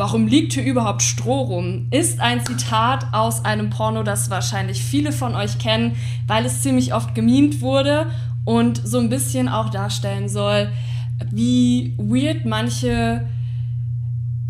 Warum 0.00 0.26
liegt 0.26 0.54
hier 0.54 0.64
überhaupt 0.64 1.02
Stroh 1.02 1.42
rum? 1.42 1.88
ist 1.90 2.20
ein 2.20 2.42
Zitat 2.42 3.12
aus 3.12 3.44
einem 3.44 3.68
Porno, 3.68 4.02
das 4.02 4.30
wahrscheinlich 4.30 4.82
viele 4.82 5.12
von 5.12 5.34
euch 5.34 5.58
kennen, 5.58 5.94
weil 6.26 6.46
es 6.46 6.62
ziemlich 6.62 6.94
oft 6.94 7.14
gemimt 7.14 7.60
wurde 7.60 8.06
und 8.46 8.80
so 8.82 8.98
ein 8.98 9.10
bisschen 9.10 9.46
auch 9.46 9.68
darstellen 9.68 10.30
soll, 10.30 10.72
wie 11.30 11.94
weird 11.98 12.46
manche 12.46 13.28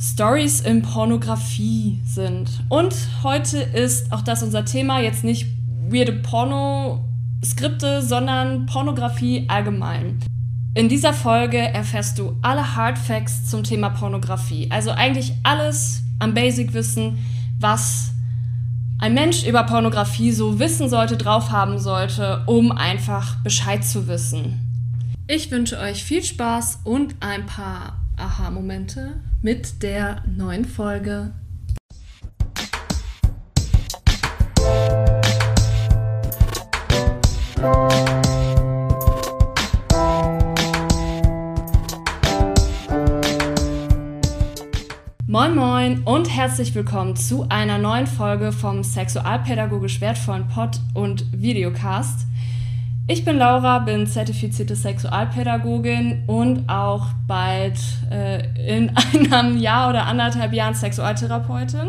Stories 0.01 0.61
in 0.61 0.83
Pornografie 0.83 2.01
sind. 2.05 2.63
Und 2.69 2.95
heute 3.25 3.59
ist 3.59 4.13
auch 4.13 4.23
das 4.23 4.45
unser 4.45 4.65
Thema, 4.65 5.01
jetzt 5.01 5.25
nicht 5.25 5.49
weirde 5.89 6.13
Porno-Skripte, 6.13 8.03
sondern 8.03 8.67
Pornografie 8.67 9.47
allgemein. 9.49 10.21
In 10.73 10.89
dieser 10.89 11.13
Folge 11.13 11.59
erfährst 11.59 12.21
du 12.21 12.37
alle 12.43 12.77
Hard 12.77 12.97
Facts 12.97 13.51
zum 13.51 13.65
Thema 13.65 13.91
Pornografie. 13.91 14.71
Also 14.71 14.93
eigentlich 14.93 15.33
alles 15.43 16.03
am 16.21 16.33
Basic-Wissen, 16.33 17.19
was 17.59 18.13
ein 19.01 19.15
Mensch 19.15 19.45
über 19.45 19.65
Pornografie 19.65 20.31
so 20.31 20.61
wissen 20.61 20.89
sollte, 20.89 21.17
drauf 21.17 21.51
haben 21.51 21.81
sollte, 21.81 22.45
um 22.47 22.71
einfach 22.71 23.43
Bescheid 23.43 23.85
zu 23.85 24.07
wissen. 24.07 24.61
Ich 25.27 25.51
wünsche 25.51 25.77
euch 25.79 26.05
viel 26.05 26.23
Spaß 26.23 26.81
und 26.85 27.17
ein 27.19 27.47
paar 27.47 27.97
Aha-Momente 28.17 29.21
mit 29.43 29.83
der 29.83 30.23
neuen 30.37 30.65
Folge. 30.65 31.33
Moin 45.91 46.03
und 46.05 46.31
herzlich 46.31 46.73
willkommen 46.77 47.17
zu 47.17 47.47
einer 47.49 47.77
neuen 47.77 48.07
Folge 48.07 48.53
vom 48.53 48.85
sexualpädagogisch 48.85 50.01
wertvollen 50.01 50.47
Pod- 50.47 50.79
und 50.95 51.25
Videocast. 51.33 52.29
Ich 53.09 53.25
bin 53.25 53.39
Laura, 53.39 53.81
bin 53.81 54.07
zertifizierte 54.07 54.77
Sexualpädagogin 54.77 56.23
und 56.29 56.69
auch 56.69 57.07
bald 57.27 57.81
äh, 58.09 58.45
in 58.79 58.93
einem 59.33 59.59
Jahr 59.59 59.91
oder 59.91 60.07
anderthalb 60.07 60.53
Jahren 60.53 60.75
Sexualtherapeutin. 60.75 61.89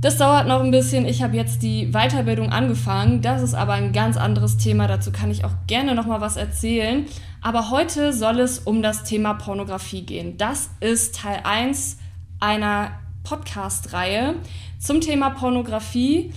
Das 0.00 0.16
dauert 0.16 0.48
noch 0.48 0.62
ein 0.62 0.70
bisschen. 0.70 1.04
Ich 1.04 1.22
habe 1.22 1.36
jetzt 1.36 1.62
die 1.62 1.92
Weiterbildung 1.92 2.50
angefangen. 2.50 3.20
Das 3.20 3.42
ist 3.42 3.52
aber 3.52 3.74
ein 3.74 3.92
ganz 3.92 4.16
anderes 4.16 4.56
Thema. 4.56 4.86
Dazu 4.86 5.12
kann 5.12 5.30
ich 5.30 5.44
auch 5.44 5.52
gerne 5.66 5.94
noch 5.94 6.06
mal 6.06 6.22
was 6.22 6.38
erzählen. 6.38 7.04
Aber 7.42 7.70
heute 7.70 8.14
soll 8.14 8.40
es 8.40 8.58
um 8.58 8.80
das 8.80 9.04
Thema 9.04 9.34
Pornografie 9.34 10.06
gehen. 10.06 10.38
Das 10.38 10.70
ist 10.80 11.16
Teil 11.16 11.40
1 11.44 11.98
einer 12.40 12.92
Podcast-Reihe 13.24 14.34
zum 14.78 15.00
Thema 15.00 15.30
Pornografie. 15.30 16.32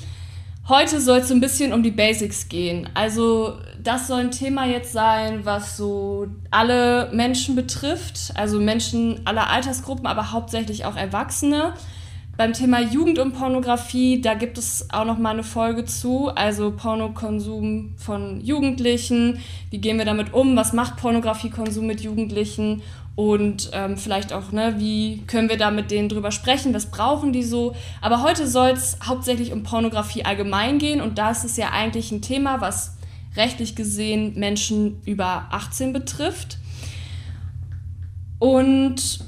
Heute 0.68 1.02
soll 1.02 1.20
es 1.20 1.28
so 1.28 1.34
ein 1.34 1.42
bisschen 1.42 1.74
um 1.74 1.84
die 1.84 1.92
Basics 1.92 2.48
gehen. 2.48 2.88
Also 2.94 3.58
das 3.82 4.08
soll 4.08 4.22
ein 4.22 4.32
Thema 4.32 4.66
jetzt 4.66 4.94
sein, 4.94 5.42
was 5.44 5.76
so 5.76 6.28
alle 6.52 7.10
Menschen 7.12 7.56
betrifft, 7.56 8.32
also 8.36 8.60
Menschen 8.60 9.22
aller 9.26 9.50
Altersgruppen, 9.50 10.06
aber 10.06 10.32
hauptsächlich 10.32 10.86
auch 10.86 10.96
Erwachsene. 10.96 11.74
Beim 12.36 12.54
Thema 12.54 12.82
Jugend 12.82 13.20
und 13.20 13.34
Pornografie, 13.34 14.20
da 14.20 14.34
gibt 14.34 14.58
es 14.58 14.88
auch 14.90 15.06
noch 15.06 15.20
mal 15.20 15.32
eine 15.32 15.44
Folge 15.44 15.86
zu, 15.86 16.30
also 16.30 16.72
Pornokonsum 16.72 17.94
von 17.98 18.42
Jugendlichen. 18.42 19.40
Wie 19.70 19.78
gehen 19.78 20.00
wir 20.00 20.06
damit 20.06 20.34
um? 20.34 20.56
Was 20.56 20.74
macht 20.74 20.98
Pornografiekonsum 20.98 21.86
mit 21.86 22.02
Jugendlichen? 22.02 22.82
Und 23.16 23.70
ähm, 23.74 23.98
vielleicht 23.98 24.34
auch, 24.34 24.52
ne, 24.52 24.76
wie 24.80 25.24
können 25.28 25.48
wir 25.48 25.58
da 25.58 25.70
mit 25.70 25.92
denen 25.92 26.10
drüber 26.10 26.32
sprechen? 26.32 26.74
Was 26.74 26.90
brauchen 26.90 27.32
die 27.32 27.44
so? 27.44 27.76
Aber 28.02 28.24
heute 28.24 28.48
soll 28.48 28.72
es 28.72 28.98
hauptsächlich 29.06 29.54
um 29.54 29.62
Pornografie 29.62 30.26
allgemein 30.26 30.80
gehen. 30.80 31.00
Und 31.00 31.20
da 31.20 31.30
ist 31.30 31.44
es 31.44 31.56
ja 31.56 31.70
eigentlich 31.72 32.12
ein 32.12 32.24
Thema, 32.24 32.60
was 32.60 32.98
rechtlich 33.36 33.76
gesehen 33.76 34.34
Menschen 34.40 35.02
über 35.06 35.48
18 35.52 35.94
betrifft. 35.94 36.58
Und 38.40 39.20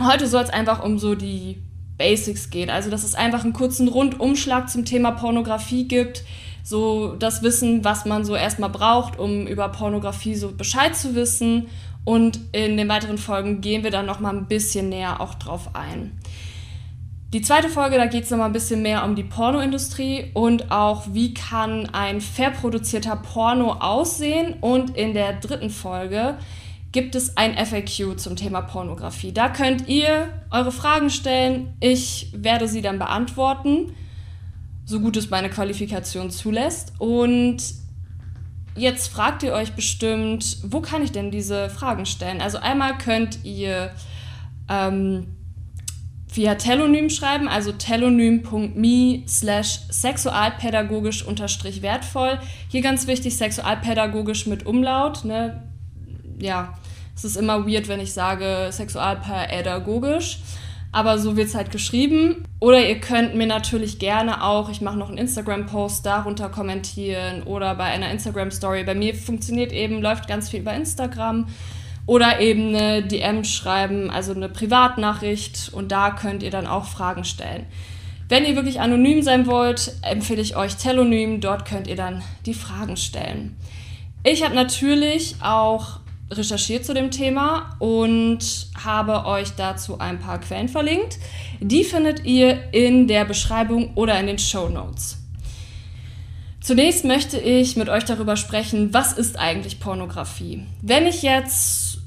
heute 0.00 0.26
soll 0.26 0.42
es 0.42 0.50
einfach 0.50 0.84
um 0.84 0.98
so 0.98 1.14
die 1.14 1.62
Basics 1.96 2.50
geht. 2.50 2.68
Also, 2.68 2.90
dass 2.90 3.04
es 3.04 3.14
einfach 3.14 3.42
einen 3.42 3.54
kurzen 3.54 3.88
Rundumschlag 3.88 4.68
zum 4.68 4.84
Thema 4.84 5.12
Pornografie 5.12 5.88
gibt. 5.88 6.24
So 6.62 7.14
das 7.16 7.42
Wissen, 7.42 7.84
was 7.84 8.04
man 8.04 8.26
so 8.26 8.36
erstmal 8.36 8.68
braucht, 8.68 9.18
um 9.18 9.46
über 9.46 9.70
Pornografie 9.70 10.34
so 10.34 10.52
Bescheid 10.52 10.94
zu 10.94 11.14
wissen. 11.14 11.68
Und 12.04 12.40
in 12.52 12.76
den 12.76 12.88
weiteren 12.88 13.18
Folgen 13.18 13.60
gehen 13.60 13.84
wir 13.84 13.90
dann 13.90 14.06
nochmal 14.06 14.34
ein 14.34 14.46
bisschen 14.46 14.88
näher 14.88 15.20
auch 15.20 15.34
drauf 15.34 15.70
ein. 15.74 16.18
Die 17.34 17.42
zweite 17.42 17.68
Folge, 17.68 17.96
da 17.96 18.06
geht 18.06 18.24
es 18.24 18.30
nochmal 18.30 18.48
ein 18.48 18.54
bisschen 18.54 18.80
mehr 18.80 19.04
um 19.04 19.14
die 19.14 19.22
Pornoindustrie 19.22 20.30
und 20.32 20.70
auch, 20.70 21.08
wie 21.12 21.34
kann 21.34 21.84
ein 21.92 22.22
fair 22.22 22.50
produzierter 22.50 23.16
Porno 23.16 23.72
aussehen. 23.72 24.54
Und 24.62 24.96
in 24.96 25.12
der 25.12 25.34
dritten 25.34 25.68
Folge 25.68 26.38
gibt 26.90 27.14
es 27.14 27.36
ein 27.36 27.54
FAQ 27.54 28.18
zum 28.18 28.34
Thema 28.34 28.62
Pornografie. 28.62 29.32
Da 29.32 29.50
könnt 29.50 29.88
ihr 29.88 30.28
eure 30.50 30.72
Fragen 30.72 31.10
stellen. 31.10 31.74
Ich 31.80 32.32
werde 32.34 32.66
sie 32.66 32.80
dann 32.80 32.98
beantworten, 32.98 33.94
so 34.86 35.00
gut 35.00 35.18
es 35.18 35.28
meine 35.28 35.50
Qualifikation 35.50 36.30
zulässt. 36.30 36.94
Und 36.98 37.62
jetzt 38.78 39.08
fragt 39.08 39.42
ihr 39.42 39.52
euch 39.52 39.72
bestimmt, 39.72 40.58
wo 40.62 40.80
kann 40.80 41.02
ich 41.02 41.12
denn 41.12 41.30
diese 41.30 41.68
Fragen 41.68 42.06
stellen? 42.06 42.40
Also 42.40 42.58
einmal 42.58 42.96
könnt 42.98 43.44
ihr 43.44 43.90
ähm, 44.68 45.26
via 46.32 46.54
Telonym 46.54 47.10
schreiben, 47.10 47.48
also 47.48 47.72
telonym.me 47.72 49.22
slash 49.26 49.80
sexualpädagogisch 49.90 51.24
unterstrich 51.24 51.82
wertvoll. 51.82 52.38
Hier 52.68 52.82
ganz 52.82 53.06
wichtig, 53.06 53.36
sexualpädagogisch 53.36 54.46
mit 54.46 54.66
Umlaut, 54.66 55.24
ne? 55.24 55.62
ja, 56.40 56.74
es 57.14 57.24
ist 57.24 57.36
immer 57.36 57.66
weird, 57.66 57.88
wenn 57.88 58.00
ich 58.00 58.12
sage 58.12 58.68
sexualpädagogisch. 58.70 60.38
Aber 60.90 61.18
so 61.18 61.36
wird 61.36 61.48
es 61.48 61.54
halt 61.54 61.70
geschrieben. 61.70 62.44
Oder 62.60 62.88
ihr 62.88 62.98
könnt 62.98 63.34
mir 63.34 63.46
natürlich 63.46 63.98
gerne 63.98 64.42
auch, 64.42 64.70
ich 64.70 64.80
mache 64.80 64.96
noch 64.96 65.08
einen 65.08 65.18
Instagram-Post, 65.18 66.04
darunter 66.04 66.48
kommentieren 66.48 67.42
oder 67.42 67.74
bei 67.74 67.84
einer 67.84 68.10
Instagram-Story. 68.10 68.84
Bei 68.84 68.94
mir 68.94 69.14
funktioniert 69.14 69.72
eben, 69.72 70.00
läuft 70.00 70.28
ganz 70.28 70.48
viel 70.48 70.60
über 70.60 70.74
Instagram. 70.74 71.46
Oder 72.06 72.40
eben 72.40 72.74
eine 72.74 73.02
DM 73.02 73.44
schreiben, 73.44 74.10
also 74.10 74.32
eine 74.32 74.48
Privatnachricht. 74.48 75.70
Und 75.74 75.92
da 75.92 76.10
könnt 76.10 76.42
ihr 76.42 76.50
dann 76.50 76.66
auch 76.66 76.86
Fragen 76.86 77.24
stellen. 77.24 77.66
Wenn 78.30 78.44
ihr 78.44 78.56
wirklich 78.56 78.80
anonym 78.80 79.22
sein 79.22 79.46
wollt, 79.46 79.92
empfehle 80.02 80.40
ich 80.40 80.56
euch 80.56 80.76
Telonym. 80.76 81.40
Dort 81.40 81.66
könnt 81.66 81.86
ihr 81.86 81.96
dann 81.96 82.22
die 82.46 82.54
Fragen 82.54 82.96
stellen. 82.96 83.56
Ich 84.24 84.42
habe 84.42 84.54
natürlich 84.54 85.36
auch 85.42 86.00
recherchiert 86.30 86.84
zu 86.84 86.94
dem 86.94 87.10
Thema 87.10 87.76
und 87.78 88.68
habe 88.82 89.24
euch 89.24 89.52
dazu 89.56 89.98
ein 89.98 90.18
paar 90.18 90.40
Quellen 90.40 90.68
verlinkt. 90.68 91.18
Die 91.60 91.84
findet 91.84 92.24
ihr 92.24 92.72
in 92.72 93.08
der 93.08 93.24
Beschreibung 93.24 93.94
oder 93.94 94.18
in 94.20 94.26
den 94.26 94.38
Show 94.38 94.68
Notes. 94.68 95.18
Zunächst 96.60 97.04
möchte 97.04 97.38
ich 97.38 97.76
mit 97.76 97.88
euch 97.88 98.04
darüber 98.04 98.36
sprechen, 98.36 98.92
was 98.92 99.12
ist 99.12 99.38
eigentlich 99.38 99.80
Pornografie? 99.80 100.66
Wenn 100.82 101.06
ich 101.06 101.22
jetzt 101.22 101.98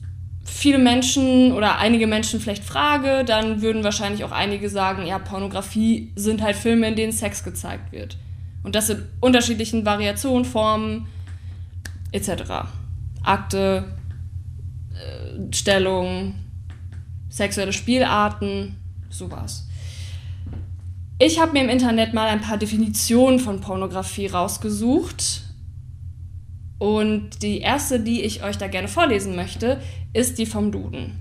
viele 0.43 0.77
Menschen 0.77 1.53
oder 1.53 1.79
einige 1.79 2.05
Menschen 2.05 2.39
vielleicht 2.39 2.63
frage, 2.63 3.23
dann 3.25 3.61
würden 3.61 3.83
wahrscheinlich 3.83 4.23
auch 4.23 4.31
einige 4.31 4.69
sagen, 4.69 5.07
ja, 5.07 5.17
Pornografie 5.17 6.11
sind 6.15 6.43
halt 6.43 6.55
Filme, 6.55 6.87
in 6.87 6.95
denen 6.95 7.13
Sex 7.13 7.43
gezeigt 7.43 7.91
wird. 7.91 8.17
Und 8.63 8.75
das 8.75 8.89
in 8.89 9.07
unterschiedlichen 9.19 9.85
Variationen, 9.85 10.45
Formen 10.45 11.07
etc. 12.11 12.67
Akte, 13.23 13.85
Stellung, 15.52 16.35
sexuelle 17.29 17.74
Spielarten, 17.74 18.78
sowas. 19.09 19.67
Ich 21.20 21.40
habe 21.40 21.53
mir 21.53 21.64
im 21.64 21.70
Internet 21.70 22.14
mal 22.14 22.28
ein 22.28 22.41
paar 22.41 22.58
Definitionen 22.58 23.40
von 23.40 23.61
Pornografie 23.61 24.28
rausgesucht. 24.28 25.43
Und 26.79 27.43
die 27.43 27.59
erste, 27.59 27.99
die 27.99 28.23
ich 28.23 28.43
euch 28.43 28.58
da 28.58 28.67
gerne 28.67 28.88
vorlesen 28.88 29.35
möchte, 29.35 29.79
ist 30.14 30.40
die 30.40 30.47
vom 30.47 30.72
Duden. 30.72 31.20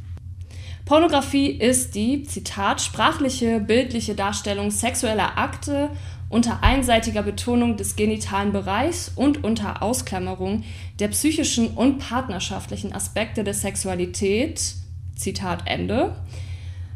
Pornografie 0.86 1.50
ist 1.50 1.94
die, 1.94 2.22
Zitat, 2.22 2.80
sprachliche, 2.80 3.60
bildliche 3.60 4.14
Darstellung 4.14 4.70
sexueller 4.70 5.36
Akte 5.36 5.90
unter 6.30 6.62
einseitiger 6.62 7.22
Betonung 7.22 7.76
des 7.76 7.96
genitalen 7.96 8.52
Bereichs 8.52 9.12
und 9.14 9.44
unter 9.44 9.82
Ausklammerung 9.82 10.62
der 11.00 11.08
psychischen 11.08 11.68
und 11.68 11.98
partnerschaftlichen 11.98 12.94
Aspekte 12.94 13.44
der 13.44 13.52
Sexualität. 13.52 14.76
Zitat 15.16 15.64
Ende. 15.66 16.16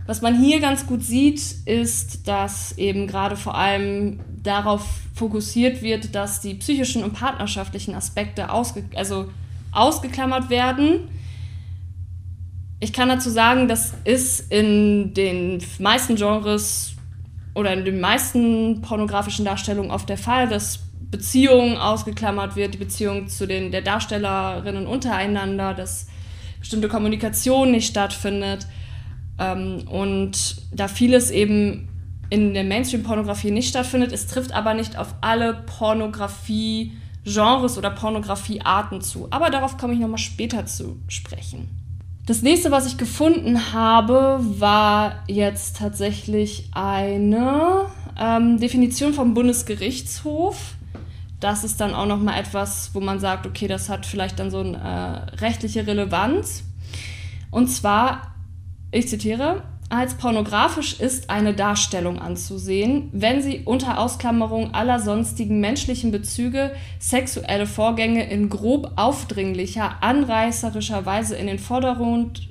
Was 0.06 0.22
man 0.22 0.38
hier 0.38 0.60
ganz 0.60 0.86
gut 0.86 1.02
sieht, 1.02 1.40
ist, 1.66 2.26
dass 2.28 2.78
eben 2.78 3.06
gerade 3.06 3.36
vor 3.36 3.54
allem 3.54 4.20
darauf 4.42 4.86
fokussiert 5.14 5.82
wird, 5.82 6.14
dass 6.14 6.40
die 6.40 6.54
psychischen 6.54 7.02
und 7.02 7.14
partnerschaftlichen 7.14 7.94
Aspekte 7.94 8.50
ausge 8.50 8.84
also 8.94 9.30
ausgeklammert 9.72 10.50
werden. 10.50 11.08
ich 12.80 12.92
kann 12.92 13.08
dazu 13.08 13.30
sagen, 13.30 13.66
das 13.66 13.94
ist 14.04 14.52
in 14.52 15.14
den 15.14 15.62
meisten 15.78 16.16
Genres 16.16 16.93
oder 17.54 17.72
in 17.72 17.84
den 17.84 18.00
meisten 18.00 18.82
pornografischen 18.82 19.44
Darstellungen 19.44 19.90
oft 19.90 20.08
der 20.08 20.18
Fall, 20.18 20.48
dass 20.48 20.80
Beziehungen 21.10 21.76
ausgeklammert 21.76 22.54
wird, 22.56 22.74
die 22.74 22.78
Beziehung 22.78 23.28
zu 23.28 23.46
den 23.46 23.70
der 23.70 23.82
Darstellerinnen 23.82 24.86
untereinander, 24.86 25.74
dass 25.74 26.08
bestimmte 26.58 26.88
Kommunikation 26.88 27.70
nicht 27.70 27.86
stattfindet. 27.86 28.66
Ähm, 29.38 29.86
und 29.88 30.56
da 30.72 30.88
vieles 30.88 31.30
eben 31.30 31.88
in 32.30 32.54
der 32.54 32.64
Mainstream-Pornografie 32.64 33.52
nicht 33.52 33.68
stattfindet, 33.68 34.10
es 34.12 34.26
trifft 34.26 34.52
aber 34.52 34.74
nicht 34.74 34.98
auf 34.98 35.14
alle 35.20 35.54
Pornografie-Genres 35.54 37.78
oder 37.78 37.90
Pornografie-Arten 37.90 39.02
zu. 39.02 39.28
Aber 39.30 39.50
darauf 39.50 39.76
komme 39.76 39.94
ich 39.94 40.00
nochmal 40.00 40.18
später 40.18 40.66
zu 40.66 41.00
sprechen. 41.06 41.83
Das 42.26 42.40
nächste, 42.40 42.70
was 42.70 42.86
ich 42.86 42.96
gefunden 42.96 43.74
habe, 43.74 44.40
war 44.40 45.24
jetzt 45.28 45.76
tatsächlich 45.76 46.70
eine 46.72 47.84
ähm, 48.18 48.58
Definition 48.58 49.12
vom 49.12 49.34
Bundesgerichtshof. 49.34 50.74
Das 51.38 51.64
ist 51.64 51.82
dann 51.82 51.92
auch 51.94 52.06
noch 52.06 52.18
mal 52.20 52.38
etwas, 52.38 52.94
wo 52.94 53.00
man 53.00 53.20
sagt, 53.20 53.46
okay, 53.46 53.68
das 53.68 53.90
hat 53.90 54.06
vielleicht 54.06 54.38
dann 54.38 54.50
so 54.50 54.60
eine 54.60 54.78
äh, 54.78 55.36
rechtliche 55.36 55.86
Relevanz. 55.86 56.64
Und 57.50 57.68
zwar, 57.68 58.34
ich 58.90 59.06
zitiere, 59.06 59.62
als 59.98 60.14
pornografisch 60.14 61.00
ist 61.00 61.30
eine 61.30 61.54
Darstellung 61.54 62.18
anzusehen, 62.18 63.08
wenn 63.12 63.42
sie 63.42 63.62
unter 63.64 63.98
Ausklammerung 63.98 64.74
aller 64.74 65.00
sonstigen 65.00 65.60
menschlichen 65.60 66.10
Bezüge 66.10 66.74
sexuelle 66.98 67.66
Vorgänge 67.66 68.28
in 68.28 68.48
grob 68.48 68.92
aufdringlicher, 68.96 70.02
anreißerischer 70.02 71.06
Weise 71.06 71.36
in 71.36 71.46
den 71.46 71.58
Vordergrund 71.58 72.48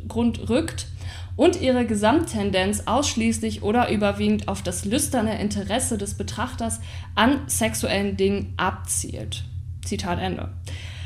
rückt 0.50 0.88
und 1.36 1.60
ihre 1.60 1.86
Gesamttendenz 1.86 2.84
ausschließlich 2.86 3.64
oder 3.64 3.90
überwiegend 3.90 4.48
auf 4.48 4.62
das 4.62 4.86
lüsterne 4.86 5.40
Interesse 5.42 5.98
des 5.98 6.16
Betrachters 6.16 6.80
an 7.16 7.42
sexuellen 7.48 8.18
Dingen 8.18 8.54
abzielt. 8.58 9.44
Zitat 9.84 10.20
Ende. 10.20 10.50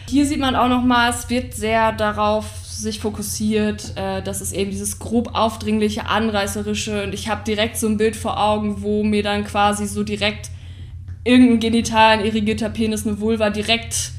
Hier 0.09 0.25
sieht 0.25 0.39
man 0.39 0.55
auch 0.55 0.69
nochmal, 0.69 1.09
es 1.09 1.29
wird 1.29 1.53
sehr 1.53 1.91
darauf 1.91 2.45
sich 2.81 2.99
fokussiert, 2.99 3.93
äh, 3.95 4.21
dass 4.21 4.41
es 4.41 4.51
eben 4.51 4.71
dieses 4.71 4.99
grob 4.99 5.33
aufdringliche, 5.33 6.07
anreißerische 6.07 7.03
und 7.03 7.13
ich 7.13 7.29
habe 7.29 7.43
direkt 7.43 7.77
so 7.77 7.87
ein 7.87 7.97
Bild 7.97 8.15
vor 8.15 8.41
Augen, 8.41 8.81
wo 8.81 9.03
mir 9.03 9.23
dann 9.23 9.43
quasi 9.43 9.87
so 9.87 10.03
direkt 10.03 10.49
irgendein 11.23 11.59
genital, 11.59 12.19
ein 12.19 12.25
irrigierter 12.25 12.69
Penis, 12.69 13.05
eine 13.05 13.19
Vulva 13.19 13.49
direkt 13.49 14.11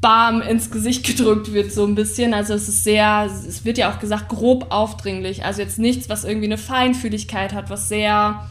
bam 0.00 0.40
ins 0.42 0.70
Gesicht 0.70 1.04
gedrückt 1.06 1.52
wird, 1.52 1.72
so 1.72 1.84
ein 1.84 1.94
bisschen. 1.94 2.34
Also 2.34 2.54
es 2.54 2.68
ist 2.68 2.84
sehr, 2.84 3.26
es 3.26 3.64
wird 3.64 3.78
ja 3.78 3.92
auch 3.92 3.98
gesagt, 3.98 4.28
grob 4.28 4.66
aufdringlich. 4.70 5.44
Also 5.44 5.62
jetzt 5.62 5.78
nichts, 5.78 6.08
was 6.08 6.24
irgendwie 6.24 6.46
eine 6.46 6.58
Feinfühligkeit 6.58 7.52
hat, 7.52 7.70
was 7.70 7.88
sehr, 7.88 8.46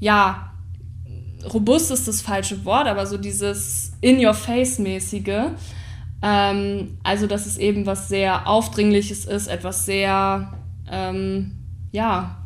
ja, 0.00 0.52
robust 1.52 1.90
ist 1.90 2.08
das 2.08 2.22
falsche 2.22 2.64
Wort, 2.64 2.88
aber 2.88 3.06
so 3.06 3.18
dieses 3.18 3.92
In-Your-Face-mäßige. 4.00 5.52
Ähm, 6.22 6.98
also, 7.02 7.26
dass 7.26 7.46
es 7.46 7.58
eben 7.58 7.86
was 7.86 8.08
sehr 8.08 8.48
Aufdringliches 8.48 9.24
ist, 9.26 9.48
etwas 9.48 9.84
sehr, 9.84 10.52
ähm, 10.90 11.52
ja, 11.92 12.36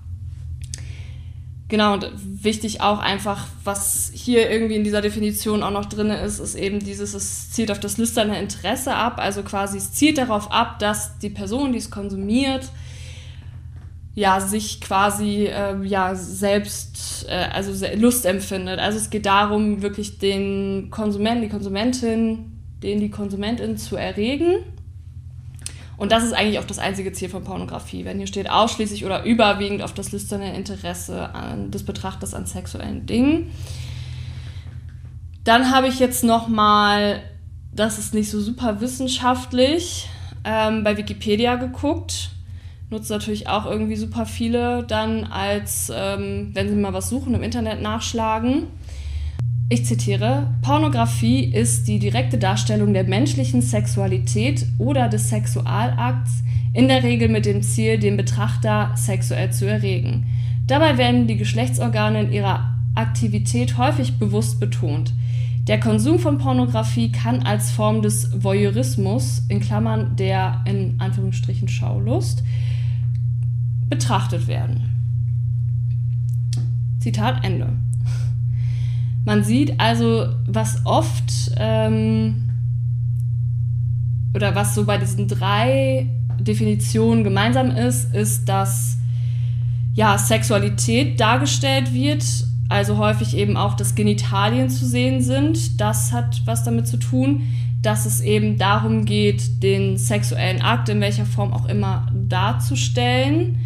genau, 1.69 1.94
und 1.94 2.11
wichtig 2.44 2.81
auch 2.81 2.99
einfach, 2.99 3.46
was 3.64 4.11
hier 4.12 4.50
irgendwie 4.50 4.75
in 4.75 4.84
dieser 4.84 5.00
Definition 5.00 5.62
auch 5.62 5.70
noch 5.70 5.87
drin 5.87 6.11
ist, 6.11 6.40
ist 6.40 6.56
eben 6.56 6.81
dieses, 6.81 7.14
es 7.14 7.52
zielt 7.52 7.70
auf 7.70 7.81
das 7.81 7.96
lüsterne 7.96 8.38
Interesse 8.40 8.94
ab, 8.94 9.19
also 9.19 9.43
quasi 9.43 9.78
es 9.78 9.93
zielt 9.93 10.19
darauf 10.19 10.50
ab, 10.50 10.78
dass 10.81 11.19
die 11.19 11.31
Person, 11.31 11.72
die 11.72 11.78
es 11.78 11.90
konsumiert, 11.90 12.70
ja, 14.14 14.40
sich 14.40 14.81
quasi 14.81 15.46
äh, 15.46 15.82
ja, 15.84 16.17
selbst, 16.17 17.26
äh, 17.28 17.49
also 17.52 17.87
Lust 17.96 18.26
empfindet. 18.26 18.81
Also 18.81 18.99
es 18.99 19.08
geht 19.08 19.25
darum, 19.25 19.82
wirklich 19.82 20.19
den 20.19 20.90
Konsumenten, 20.90 21.43
die 21.43 21.49
Konsumentin 21.49 22.50
den 22.82 23.00
die 23.00 23.11
Konsumentin 23.11 23.77
zu 23.77 23.97
erregen. 23.97 24.65
Und 26.00 26.12
das 26.12 26.25
ist 26.25 26.32
eigentlich 26.32 26.59
auch 26.59 26.65
das 26.65 26.79
einzige 26.79 27.12
Ziel 27.12 27.29
von 27.29 27.44
Pornografie. 27.44 28.06
Wenn 28.06 28.17
hier 28.17 28.27
steht 28.27 28.49
ausschließlich 28.49 29.05
oder 29.05 29.25
überwiegend 29.25 29.82
auf 29.82 29.93
das 29.93 30.12
lüsterne 30.12 30.56
Interesse 30.56 31.35
an, 31.35 31.71
des 31.71 31.85
Betrachters 31.85 32.32
an 32.32 32.47
sexuellen 32.47 33.05
Dingen. 33.05 33.50
Dann 35.44 35.71
habe 35.71 35.88
ich 35.88 35.99
jetzt 35.99 36.25
noch 36.25 36.49
mal, 36.49 37.23
das 37.75 37.99
ist 37.99 38.15
nicht 38.15 38.31
so 38.31 38.41
super 38.41 38.81
wissenschaftlich, 38.81 40.09
ähm, 40.44 40.85
bei 40.85 40.97
Wikipedia 40.97 41.56
geguckt. 41.56 42.31
Nutzt 42.88 43.11
natürlich 43.11 43.49
auch 43.49 43.67
irgendwie 43.67 43.97
super 43.97 44.25
viele 44.25 44.85
dann 44.85 45.25
als, 45.25 45.93
ähm, 45.94 46.50
wenn 46.55 46.69
sie 46.69 46.77
mal 46.77 46.94
was 46.94 47.11
suchen, 47.11 47.35
im 47.35 47.43
Internet 47.43 47.82
nachschlagen. 47.82 48.69
Ich 49.72 49.87
zitiere, 49.87 50.49
Pornografie 50.62 51.44
ist 51.44 51.87
die 51.87 52.00
direkte 52.00 52.38
Darstellung 52.38 52.93
der 52.93 53.05
menschlichen 53.05 53.62
Sexualität 53.62 54.67
oder 54.78 55.08
des 55.08 55.28
Sexualakts, 55.28 56.43
in 56.72 56.88
der 56.88 57.05
Regel 57.05 57.28
mit 57.28 57.46
dem 57.46 57.62
Ziel, 57.62 57.96
den 57.96 58.17
Betrachter 58.17 58.90
sexuell 58.96 59.52
zu 59.52 59.67
erregen. 59.67 60.26
Dabei 60.67 60.99
werden 60.99 61.28
die 61.28 61.37
Geschlechtsorgane 61.37 62.22
in 62.22 62.32
ihrer 62.32 62.75
Aktivität 62.96 63.78
häufig 63.78 64.19
bewusst 64.19 64.58
betont. 64.58 65.14
Der 65.69 65.78
Konsum 65.78 66.19
von 66.19 66.38
Pornografie 66.38 67.12
kann 67.12 67.44
als 67.44 67.70
Form 67.70 68.02
des 68.02 68.43
Voyeurismus, 68.43 69.44
in 69.49 69.61
Klammern 69.61 70.17
der 70.17 70.64
in 70.64 70.96
Anführungsstrichen 70.99 71.69
Schaulust, 71.69 72.43
betrachtet 73.88 74.49
werden. 74.49 74.96
Zitat 76.99 77.44
Ende. 77.44 77.69
Man 79.25 79.44
sieht 79.44 79.78
also, 79.78 80.26
was 80.46 80.84
oft 80.84 81.52
ähm, 81.56 82.50
oder 84.34 84.55
was 84.55 84.75
so 84.75 84.84
bei 84.84 84.99
diesen 84.99 85.28
drei 85.28 86.08
Definitionen 86.38 87.25
gemeinsam 87.25 87.70
ist, 87.70 88.14
ist, 88.14 88.49
dass 88.49 88.96
ja, 89.94 90.17
Sexualität 90.17 91.20
dargestellt 91.20 91.93
wird, 91.93 92.25
also 92.69 92.96
häufig 92.99 93.37
eben 93.37 93.56
auch, 93.56 93.75
dass 93.75 93.94
Genitalien 93.94 94.70
zu 94.70 94.87
sehen 94.87 95.20
sind. 95.20 95.81
Das 95.81 96.12
hat 96.12 96.43
was 96.46 96.62
damit 96.62 96.87
zu 96.87 96.96
tun, 96.96 97.43
dass 97.82 98.06
es 98.06 98.20
eben 98.20 98.56
darum 98.56 99.05
geht, 99.05 99.62
den 99.62 99.99
sexuellen 99.99 100.62
Akt 100.62 100.88
in 100.88 101.00
welcher 101.00 101.26
Form 101.26 101.52
auch 101.52 101.67
immer 101.67 102.06
darzustellen 102.12 103.58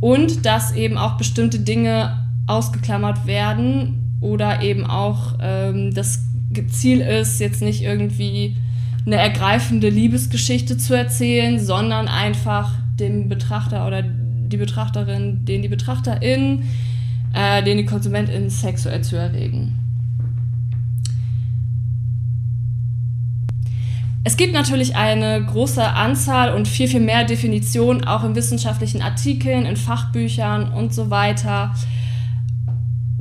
und 0.00 0.44
dass 0.44 0.72
eben 0.72 0.98
auch 0.98 1.16
bestimmte 1.16 1.60
Dinge 1.60 2.26
ausgeklammert 2.46 3.26
werden, 3.26 4.01
oder 4.22 4.62
eben 4.62 4.86
auch 4.86 5.34
ähm, 5.40 5.92
das 5.92 6.24
Ziel 6.68 7.00
ist, 7.00 7.40
jetzt 7.40 7.60
nicht 7.60 7.82
irgendwie 7.82 8.56
eine 9.04 9.16
ergreifende 9.16 9.88
Liebesgeschichte 9.88 10.76
zu 10.76 10.94
erzählen, 10.94 11.58
sondern 11.58 12.08
einfach 12.08 12.78
dem 12.98 13.28
Betrachter 13.28 13.86
oder 13.86 14.02
die 14.02 14.56
Betrachterin, 14.56 15.44
den 15.44 15.62
die 15.62 15.68
Betrachterin, 15.68 16.64
äh, 17.34 17.62
den 17.62 17.78
die 17.78 17.84
Konsumentin 17.84 18.48
sexuell 18.48 19.02
zu 19.02 19.16
erregen. 19.16 19.78
Es 24.24 24.36
gibt 24.36 24.52
natürlich 24.52 24.94
eine 24.94 25.44
große 25.44 25.84
Anzahl 25.84 26.54
und 26.54 26.68
viel, 26.68 26.86
viel 26.86 27.00
mehr 27.00 27.24
Definitionen, 27.24 28.04
auch 28.04 28.22
in 28.22 28.36
wissenschaftlichen 28.36 29.02
Artikeln, 29.02 29.66
in 29.66 29.76
Fachbüchern 29.76 30.72
und 30.72 30.94
so 30.94 31.10
weiter 31.10 31.74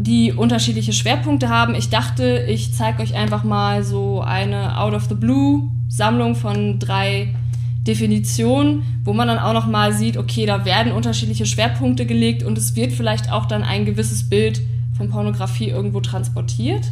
die 0.04 0.34
unterschiedliche 0.34 0.94
Schwerpunkte 0.94 1.50
haben. 1.50 1.76
Ich 1.76 1.90
dachte, 1.90 2.46
ich 2.48 2.74
zeige 2.74 3.02
euch 3.04 3.16
einfach 3.16 3.44
mal 3.44 3.84
so 3.84 4.22
eine 4.22 4.80
Out 4.80 4.94
of 4.94 5.06
the 5.06 5.16
Blue 5.16 5.70
Sammlung 5.88 6.36
von 6.36 6.80
drei 6.80 7.34
Definitionen, 7.86 8.84
wo 9.04 9.14
man 9.14 9.28
dann 9.28 9.40
auch 9.40 9.54
noch 9.54 9.68
mal 9.68 9.92
sieht, 9.94 10.18
okay, 10.18 10.46
da 10.46 10.66
werden 10.66 10.94
unterschiedliche 10.94 11.46
Schwerpunkte 11.46 12.06
gelegt 12.06 12.44
und 12.44 12.58
es 12.58 12.76
wird 12.76 12.94
vielleicht 12.94 13.32
auch 13.32 13.46
dann 13.46 13.64
ein 13.64 13.86
gewisses 13.86 14.30
Bild 14.30 14.62
von 14.96 15.10
Pornografie 15.10 15.70
irgendwo 15.70 16.00
transportiert. 16.00 16.92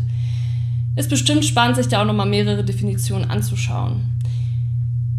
Ist 0.95 1.09
bestimmt 1.09 1.45
spannend, 1.45 1.77
sich 1.77 1.87
da 1.87 2.01
auch 2.01 2.05
noch 2.05 2.13
mal 2.13 2.25
mehrere 2.25 2.65
Definitionen 2.65 3.29
anzuschauen. 3.29 4.01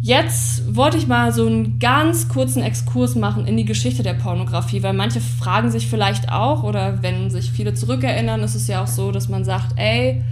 Jetzt 0.03 0.75
wollte 0.75 0.97
ich 0.97 1.05
mal 1.05 1.31
so 1.31 1.45
einen 1.45 1.77
ganz 1.77 2.27
kurzen 2.27 2.63
Exkurs 2.63 3.13
machen 3.15 3.45
in 3.45 3.55
die 3.55 3.65
Geschichte 3.65 4.01
der 4.01 4.15
Pornografie, 4.15 4.81
weil 4.81 4.93
manche 4.93 5.21
fragen 5.21 5.69
sich 5.69 5.85
vielleicht 5.85 6.31
auch, 6.31 6.63
oder 6.63 7.03
wenn 7.03 7.29
sich 7.29 7.51
viele 7.51 7.75
zurückerinnern, 7.75 8.41
ist 8.41 8.55
es 8.55 8.67
ja 8.67 8.81
auch 8.81 8.87
so, 8.87 9.11
dass 9.11 9.29
man 9.29 9.45
sagt, 9.45 9.77
ey, 9.77 10.23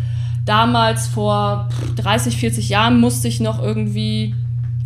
damals 0.43 1.05
vor 1.05 1.69
30, 1.97 2.37
40 2.37 2.69
Jahren 2.69 2.99
musste 2.99 3.27
ich 3.27 3.41
noch 3.41 3.61
irgendwie 3.61 4.33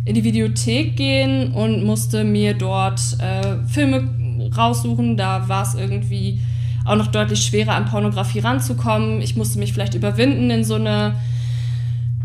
in 0.04 0.14
die 0.14 0.24
Videothek 0.24 0.96
gehen 0.96 1.52
und 1.52 1.82
musste 1.82 2.22
mir 2.22 2.52
dort 2.52 3.00
äh, 3.20 3.66
Filme 3.66 4.10
raussuchen. 4.54 5.16
Da 5.16 5.48
war 5.48 5.62
es 5.62 5.74
irgendwie 5.74 6.40
auch 6.84 6.96
noch 6.96 7.06
deutlich 7.06 7.42
schwerer, 7.42 7.74
an 7.74 7.86
Pornografie 7.86 8.40
ranzukommen. 8.40 9.22
Ich 9.22 9.34
musste 9.34 9.58
mich 9.58 9.72
vielleicht 9.72 9.94
überwinden, 9.94 10.50
in 10.50 10.62
so 10.62 10.74
eine 10.74 11.14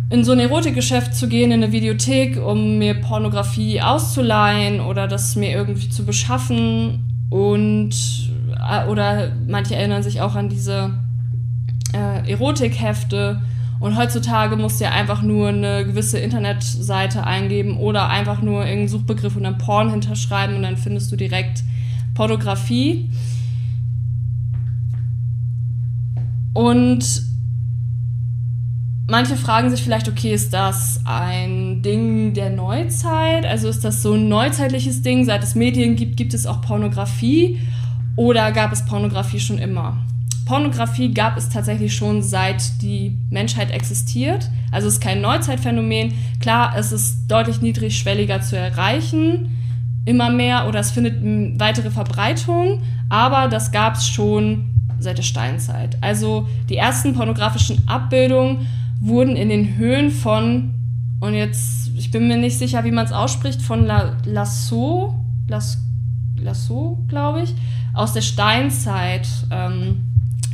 in 0.09 0.23
so 0.23 0.31
ein 0.31 0.39
Erotikgeschäft 0.39 1.13
zu 1.13 1.27
gehen, 1.27 1.51
in 1.51 1.63
eine 1.63 1.71
Videothek, 1.71 2.43
um 2.43 2.79
mir 2.79 2.95
Pornografie 2.95 3.81
auszuleihen 3.81 4.79
oder 4.81 5.07
das 5.07 5.35
mir 5.35 5.51
irgendwie 5.51 5.89
zu 5.89 6.03
beschaffen. 6.03 7.27
Und 7.29 7.95
äh, 8.57 8.87
oder 8.87 9.31
manche 9.47 9.75
erinnern 9.75 10.01
sich 10.01 10.21
auch 10.21 10.35
an 10.35 10.49
diese 10.49 10.97
äh, 11.93 12.29
Erotikhefte. 12.29 13.41
Und 13.79 13.97
heutzutage 13.97 14.55
musst 14.55 14.79
du 14.79 14.85
ja 14.85 14.91
einfach 14.91 15.21
nur 15.21 15.49
eine 15.49 15.85
gewisse 15.85 16.17
Internetseite 16.17 17.23
eingeben 17.25 17.77
oder 17.77 18.09
einfach 18.09 18.41
nur 18.41 18.61
irgendeinen 18.61 18.89
Suchbegriff 18.89 19.35
und 19.35 19.43
dann 19.43 19.57
Porn 19.57 19.91
hinterschreiben 19.91 20.55
und 20.55 20.63
dann 20.63 20.75
findest 20.75 21.11
du 21.11 21.15
direkt 21.15 21.63
Pornografie. 22.15 23.09
Und 26.53 27.29
manche 29.09 29.35
fragen 29.35 29.69
sich 29.69 29.81
vielleicht, 29.81 30.07
okay, 30.07 30.33
ist 30.33 30.53
das 30.53 31.01
ein 31.05 31.81
Ding 31.81 32.33
der 32.33 32.49
Neuzeit? 32.49 33.45
Also 33.45 33.67
ist 33.67 33.83
das 33.83 34.01
so 34.01 34.13
ein 34.13 34.29
neuzeitliches 34.29 35.01
Ding? 35.01 35.25
Seit 35.25 35.43
es 35.43 35.55
Medien 35.55 35.95
gibt, 35.95 36.17
gibt 36.17 36.33
es 36.33 36.45
auch 36.45 36.61
Pornografie? 36.61 37.59
Oder 38.15 38.51
gab 38.51 38.71
es 38.71 38.85
Pornografie 38.85 39.39
schon 39.39 39.57
immer? 39.57 39.97
Pornografie 40.45 41.13
gab 41.13 41.37
es 41.37 41.49
tatsächlich 41.49 41.95
schon 41.95 42.21
seit 42.21 42.81
die 42.81 43.17
Menschheit 43.29 43.71
existiert. 43.71 44.49
Also 44.71 44.87
es 44.87 44.95
ist 44.95 45.01
kein 45.01 45.21
Neuzeitphänomen. 45.21 46.13
Klar, 46.39 46.73
es 46.77 46.91
ist 46.91 47.27
deutlich 47.27 47.61
niedrigschwelliger 47.61 48.41
zu 48.41 48.57
erreichen, 48.57 49.55
immer 50.05 50.31
mehr, 50.31 50.67
oder 50.67 50.79
es 50.79 50.91
findet 50.91 51.59
weitere 51.59 51.91
Verbreitung, 51.91 52.81
aber 53.09 53.47
das 53.47 53.71
gab 53.71 53.95
es 53.95 54.07
schon 54.07 54.69
seit 54.99 55.17
der 55.17 55.23
Steinzeit. 55.23 55.97
Also 56.01 56.47
die 56.67 56.77
ersten 56.77 57.13
pornografischen 57.13 57.87
Abbildungen 57.87 58.67
wurden 58.99 59.35
in 59.35 59.49
den 59.49 59.77
Höhen 59.77 60.11
von, 60.11 60.73
und 61.19 61.33
jetzt, 61.33 61.91
ich 61.97 62.11
bin 62.11 62.27
mir 62.27 62.37
nicht 62.37 62.57
sicher, 62.57 62.83
wie 62.83 62.91
man 62.91 63.05
es 63.05 63.11
ausspricht, 63.11 63.61
von 63.61 63.85
La, 63.85 64.17
Lasso, 64.25 65.15
Las, 65.47 65.79
Lasso, 66.37 67.03
glaube 67.07 67.41
ich, 67.43 67.53
aus 67.93 68.13
der 68.13 68.21
Steinzeit 68.21 69.27
ähm, 69.51 70.01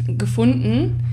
gefunden. 0.08 1.04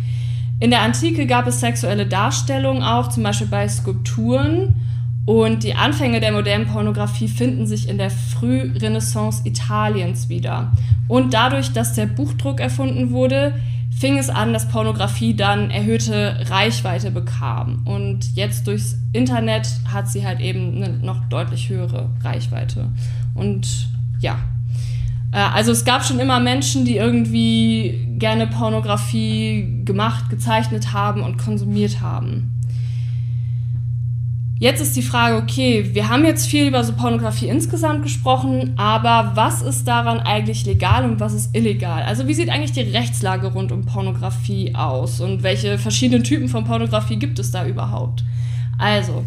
In 0.60 0.70
der 0.70 0.82
Antike 0.82 1.26
gab 1.26 1.46
es 1.46 1.60
sexuelle 1.60 2.06
Darstellungen 2.06 2.82
auch, 2.82 3.08
zum 3.08 3.22
Beispiel 3.22 3.48
bei 3.48 3.68
Skulpturen. 3.68 4.74
Und 5.24 5.62
die 5.62 5.74
Anfänge 5.74 6.20
der 6.20 6.32
modernen 6.32 6.66
Pornografie 6.66 7.28
finden 7.28 7.66
sich 7.66 7.88
in 7.88 7.98
der 7.98 8.10
Frührenaissance 8.10 9.42
Italiens 9.44 10.28
wieder. 10.28 10.72
Und 11.06 11.32
dadurch, 11.32 11.72
dass 11.72 11.94
der 11.94 12.06
Buchdruck 12.06 12.60
erfunden 12.60 13.10
wurde, 13.10 13.54
fing 13.98 14.18
es 14.18 14.30
an, 14.30 14.52
dass 14.52 14.68
Pornografie 14.68 15.34
dann 15.34 15.70
erhöhte 15.70 16.46
Reichweite 16.48 17.10
bekam. 17.10 17.82
Und 17.84 18.34
jetzt 18.34 18.66
durchs 18.66 18.96
Internet 19.12 19.68
hat 19.92 20.08
sie 20.08 20.26
halt 20.26 20.40
eben 20.40 20.82
eine 20.82 20.98
noch 20.98 21.24
deutlich 21.28 21.68
höhere 21.68 22.10
Reichweite. 22.22 22.88
Und 23.34 23.88
ja, 24.20 24.38
äh, 25.32 25.36
also 25.36 25.72
es 25.72 25.84
gab 25.84 26.04
schon 26.04 26.20
immer 26.20 26.40
Menschen, 26.40 26.84
die 26.84 26.96
irgendwie 26.96 28.06
gerne 28.18 28.46
Pornografie 28.46 29.82
gemacht, 29.84 30.30
gezeichnet 30.30 30.92
haben 30.92 31.22
und 31.22 31.38
konsumiert 31.38 32.00
haben. 32.00 32.60
Jetzt 34.62 34.80
ist 34.80 34.94
die 34.94 35.02
Frage, 35.02 35.38
okay, 35.38 35.90
wir 35.92 36.08
haben 36.08 36.24
jetzt 36.24 36.46
viel 36.46 36.68
über 36.68 36.84
so 36.84 36.92
Pornografie 36.92 37.48
insgesamt 37.48 38.04
gesprochen, 38.04 38.74
aber 38.76 39.32
was 39.34 39.60
ist 39.60 39.88
daran 39.88 40.20
eigentlich 40.20 40.64
legal 40.64 41.04
und 41.04 41.18
was 41.18 41.34
ist 41.34 41.56
illegal? 41.56 42.04
Also 42.04 42.28
wie 42.28 42.34
sieht 42.34 42.48
eigentlich 42.48 42.70
die 42.70 42.82
Rechtslage 42.82 43.48
rund 43.48 43.72
um 43.72 43.84
Pornografie 43.84 44.72
aus 44.76 45.20
und 45.20 45.42
welche 45.42 45.78
verschiedenen 45.78 46.22
Typen 46.22 46.48
von 46.48 46.62
Pornografie 46.62 47.16
gibt 47.16 47.40
es 47.40 47.50
da 47.50 47.66
überhaupt? 47.66 48.22
Also, 48.78 49.24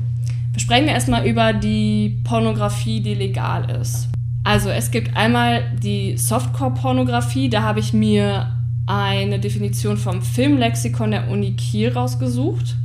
wir 0.53 0.59
sprechen 0.61 0.87
erstmal 0.87 1.27
über 1.27 1.51
die 1.51 2.21
Pornografie, 2.23 3.01
die 3.01 3.15
legal 3.15 3.69
ist. 3.81 4.07
Also 4.45 4.69
es 4.69 4.89
gibt 4.89 5.17
einmal 5.17 5.69
die 5.83 6.15
Softcore-Pornografie, 6.15 7.49
da 7.49 7.61
habe 7.61 7.81
ich 7.81 7.91
mir 7.91 8.53
eine 8.87 9.37
Definition 9.39 9.97
vom 9.97 10.21
Filmlexikon 10.21 11.11
der 11.11 11.27
Uni 11.27 11.57
Kiel 11.57 11.89
rausgesucht. 11.89 12.77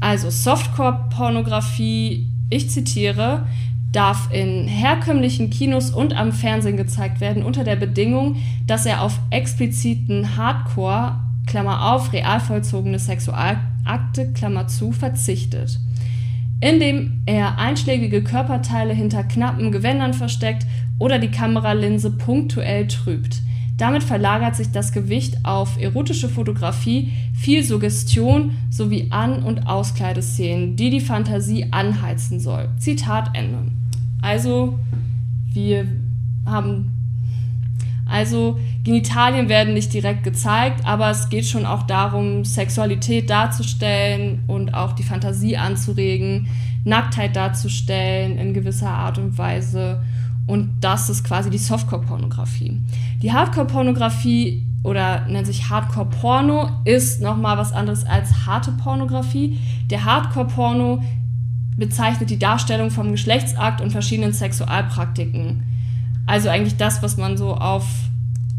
Also 0.00 0.30
Softcore-Pornografie, 0.30 2.30
ich 2.50 2.70
zitiere, 2.70 3.46
darf 3.92 4.28
in 4.32 4.68
herkömmlichen 4.68 5.50
Kinos 5.50 5.90
und 5.90 6.14
am 6.14 6.32
Fernsehen 6.32 6.76
gezeigt 6.76 7.20
werden 7.20 7.42
unter 7.42 7.64
der 7.64 7.76
Bedingung, 7.76 8.36
dass 8.66 8.86
er 8.86 9.02
auf 9.02 9.18
expliziten 9.30 10.36
Hardcore, 10.36 11.16
Klammer 11.46 11.92
auf, 11.92 12.12
real 12.12 12.40
vollzogene 12.40 12.98
Sexualakte, 12.98 14.32
Klammer 14.34 14.68
zu, 14.68 14.92
verzichtet. 14.92 15.80
Indem 16.60 17.22
er 17.24 17.58
einschlägige 17.58 18.22
Körperteile 18.22 18.92
hinter 18.92 19.24
knappen 19.24 19.72
Gewändern 19.72 20.12
versteckt 20.12 20.66
oder 20.98 21.18
die 21.18 21.30
Kameralinse 21.30 22.10
punktuell 22.10 22.88
trübt. 22.88 23.40
Damit 23.78 24.02
verlagert 24.02 24.56
sich 24.56 24.72
das 24.72 24.90
Gewicht 24.92 25.44
auf 25.44 25.80
erotische 25.80 26.28
Fotografie, 26.28 27.12
viel 27.32 27.62
Suggestion 27.62 28.56
sowie 28.70 29.06
An- 29.10 29.44
und 29.44 29.68
Auskleideszenen, 29.68 30.74
die 30.74 30.90
die 30.90 31.00
Fantasie 31.00 31.68
anheizen 31.70 32.40
soll. 32.40 32.68
Zitat 32.78 33.30
Ende. 33.34 33.70
Also, 34.20 34.80
wir 35.52 35.86
haben. 36.44 36.92
Also, 38.04 38.58
Genitalien 38.82 39.48
werden 39.48 39.74
nicht 39.74 39.92
direkt 39.92 40.24
gezeigt, 40.24 40.84
aber 40.84 41.10
es 41.10 41.28
geht 41.28 41.46
schon 41.46 41.64
auch 41.64 41.84
darum, 41.84 42.44
Sexualität 42.44 43.30
darzustellen 43.30 44.42
und 44.48 44.74
auch 44.74 44.92
die 44.92 45.02
Fantasie 45.04 45.56
anzuregen, 45.56 46.48
Nacktheit 46.84 47.36
darzustellen 47.36 48.38
in 48.38 48.54
gewisser 48.54 48.90
Art 48.90 49.18
und 49.18 49.38
Weise 49.38 50.02
und 50.48 50.80
das 50.80 51.10
ist 51.10 51.24
quasi 51.24 51.50
die 51.50 51.58
Softcore-Pornografie. 51.58 52.80
Die 53.22 53.32
Hardcore-Pornografie 53.32 54.64
oder 54.82 55.26
nennt 55.28 55.46
sich 55.46 55.68
Hardcore-Porno 55.68 56.70
ist 56.84 57.20
nochmal 57.20 57.58
was 57.58 57.72
anderes 57.72 58.04
als 58.04 58.46
harte 58.46 58.72
Pornografie. 58.72 59.58
Der 59.90 60.04
Hardcore-Porno 60.04 61.02
bezeichnet 61.76 62.30
die 62.30 62.38
Darstellung 62.38 62.90
vom 62.90 63.12
Geschlechtsakt 63.12 63.82
und 63.82 63.90
verschiedenen 63.90 64.32
Sexualpraktiken. 64.32 65.62
Also 66.26 66.48
eigentlich 66.48 66.76
das, 66.76 67.02
was 67.02 67.18
man 67.18 67.36
so 67.36 67.54
auf 67.54 67.86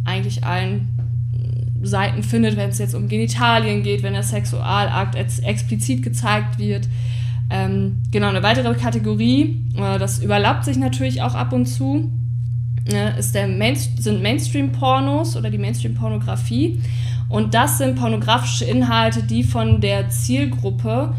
eigentlich 0.05 0.43
allen 0.43 0.89
Seiten 1.81 2.21
findet, 2.21 2.55
wenn 2.55 2.69
es 2.69 2.77
jetzt 2.77 2.93
um 2.93 3.07
Genitalien 3.07 3.81
geht, 3.81 4.03
wenn 4.03 4.13
der 4.13 4.23
Sexualakt 4.23 5.15
explizit 5.15 6.03
gezeigt 6.03 6.59
wird. 6.59 6.87
Ähm, 7.49 8.03
genau, 8.11 8.27
eine 8.27 8.43
weitere 8.43 8.73
Kategorie, 8.75 9.65
äh, 9.75 9.97
das 9.97 10.19
überlappt 10.19 10.65
sich 10.65 10.77
natürlich 10.77 11.21
auch 11.21 11.33
ab 11.33 11.51
und 11.51 11.65
zu, 11.65 12.11
äh, 12.85 13.17
ist 13.17 13.33
der 13.33 13.47
Main 13.47 13.75
sind 13.75 14.21
Mainstream-Pornos 14.21 15.35
oder 15.35 15.49
die 15.49 15.57
Mainstream-Pornografie. 15.57 16.81
Und 17.27 17.53
das 17.53 17.77
sind 17.77 17.95
pornografische 17.95 18.65
Inhalte, 18.65 19.23
die 19.23 19.43
von 19.43 19.81
der 19.81 20.09
Zielgruppe, 20.09 21.13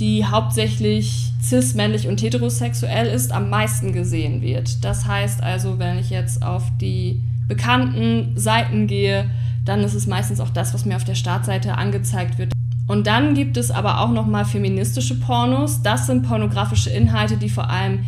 die 0.00 0.24
hauptsächlich 0.24 1.32
cis, 1.42 1.74
männlich 1.74 2.08
und 2.08 2.22
heterosexuell 2.22 3.06
ist, 3.06 3.32
am 3.32 3.50
meisten 3.50 3.92
gesehen 3.92 4.40
wird. 4.40 4.82
Das 4.84 5.06
heißt 5.06 5.42
also, 5.42 5.78
wenn 5.78 5.98
ich 5.98 6.08
jetzt 6.08 6.42
auf 6.42 6.64
die 6.80 7.20
bekannten 7.48 8.32
Seiten 8.36 8.86
gehe, 8.86 9.30
dann 9.64 9.80
ist 9.80 9.94
es 9.94 10.06
meistens 10.06 10.40
auch 10.40 10.50
das, 10.50 10.72
was 10.72 10.86
mir 10.86 10.96
auf 10.96 11.04
der 11.04 11.14
Startseite 11.14 11.76
angezeigt 11.76 12.38
wird. 12.38 12.52
Und 12.92 13.06
dann 13.06 13.32
gibt 13.32 13.56
es 13.56 13.70
aber 13.70 14.00
auch 14.00 14.10
nochmal 14.10 14.44
feministische 14.44 15.18
Pornos. 15.18 15.80
Das 15.80 16.06
sind 16.06 16.28
pornografische 16.28 16.90
Inhalte, 16.90 17.38
die 17.38 17.48
vor 17.48 17.70
allem 17.70 18.00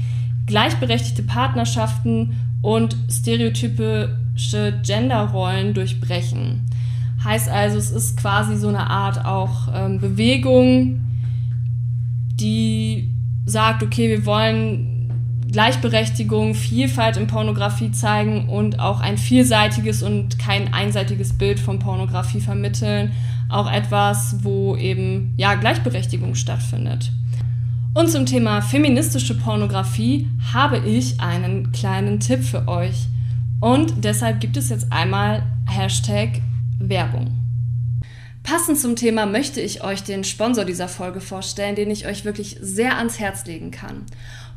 gleichberechtigte 0.46 1.22
Partnerschaften 1.22 2.36
und 2.60 2.94
stereotypische 3.10 4.78
Genderrollen 4.84 5.72
durchbrechen. 5.72 6.66
Heißt 7.24 7.48
also, 7.48 7.78
es 7.78 7.90
ist 7.90 8.18
quasi 8.18 8.58
so 8.58 8.68
eine 8.68 8.90
Art 8.90 9.24
auch 9.24 9.68
ähm, 9.74 10.00
Bewegung, 10.00 11.00
die 12.34 13.08
sagt, 13.46 13.82
okay, 13.82 14.10
wir 14.10 14.26
wollen 14.26 14.93
Gleichberechtigung, 15.54 16.56
Vielfalt 16.56 17.16
in 17.16 17.28
Pornografie 17.28 17.92
zeigen 17.92 18.48
und 18.48 18.80
auch 18.80 18.98
ein 18.98 19.16
vielseitiges 19.16 20.02
und 20.02 20.36
kein 20.36 20.74
einseitiges 20.74 21.32
Bild 21.32 21.60
von 21.60 21.78
Pornografie 21.78 22.40
vermitteln. 22.40 23.12
Auch 23.48 23.70
etwas, 23.70 24.42
wo 24.42 24.74
eben 24.74 25.32
ja 25.36 25.54
Gleichberechtigung 25.54 26.34
stattfindet. 26.34 27.12
Und 27.94 28.10
zum 28.10 28.26
Thema 28.26 28.62
feministische 28.62 29.38
Pornografie 29.38 30.28
habe 30.52 30.78
ich 30.78 31.20
einen 31.20 31.70
kleinen 31.70 32.18
Tipp 32.18 32.42
für 32.42 32.66
euch. 32.66 33.06
Und 33.60 34.02
deshalb 34.02 34.40
gibt 34.40 34.56
es 34.56 34.70
jetzt 34.70 34.92
einmal 34.92 35.44
Hashtag 35.66 36.42
Werbung. 36.80 37.30
Passend 38.42 38.78
zum 38.78 38.94
Thema 38.94 39.24
möchte 39.24 39.60
ich 39.60 39.84
euch 39.84 40.02
den 40.02 40.24
Sponsor 40.24 40.64
dieser 40.64 40.88
Folge 40.88 41.20
vorstellen, 41.20 41.76
den 41.76 41.90
ich 41.90 42.06
euch 42.06 42.24
wirklich 42.26 42.58
sehr 42.60 42.98
ans 42.98 43.18
Herz 43.18 43.46
legen 43.46 43.70
kann. 43.70 44.04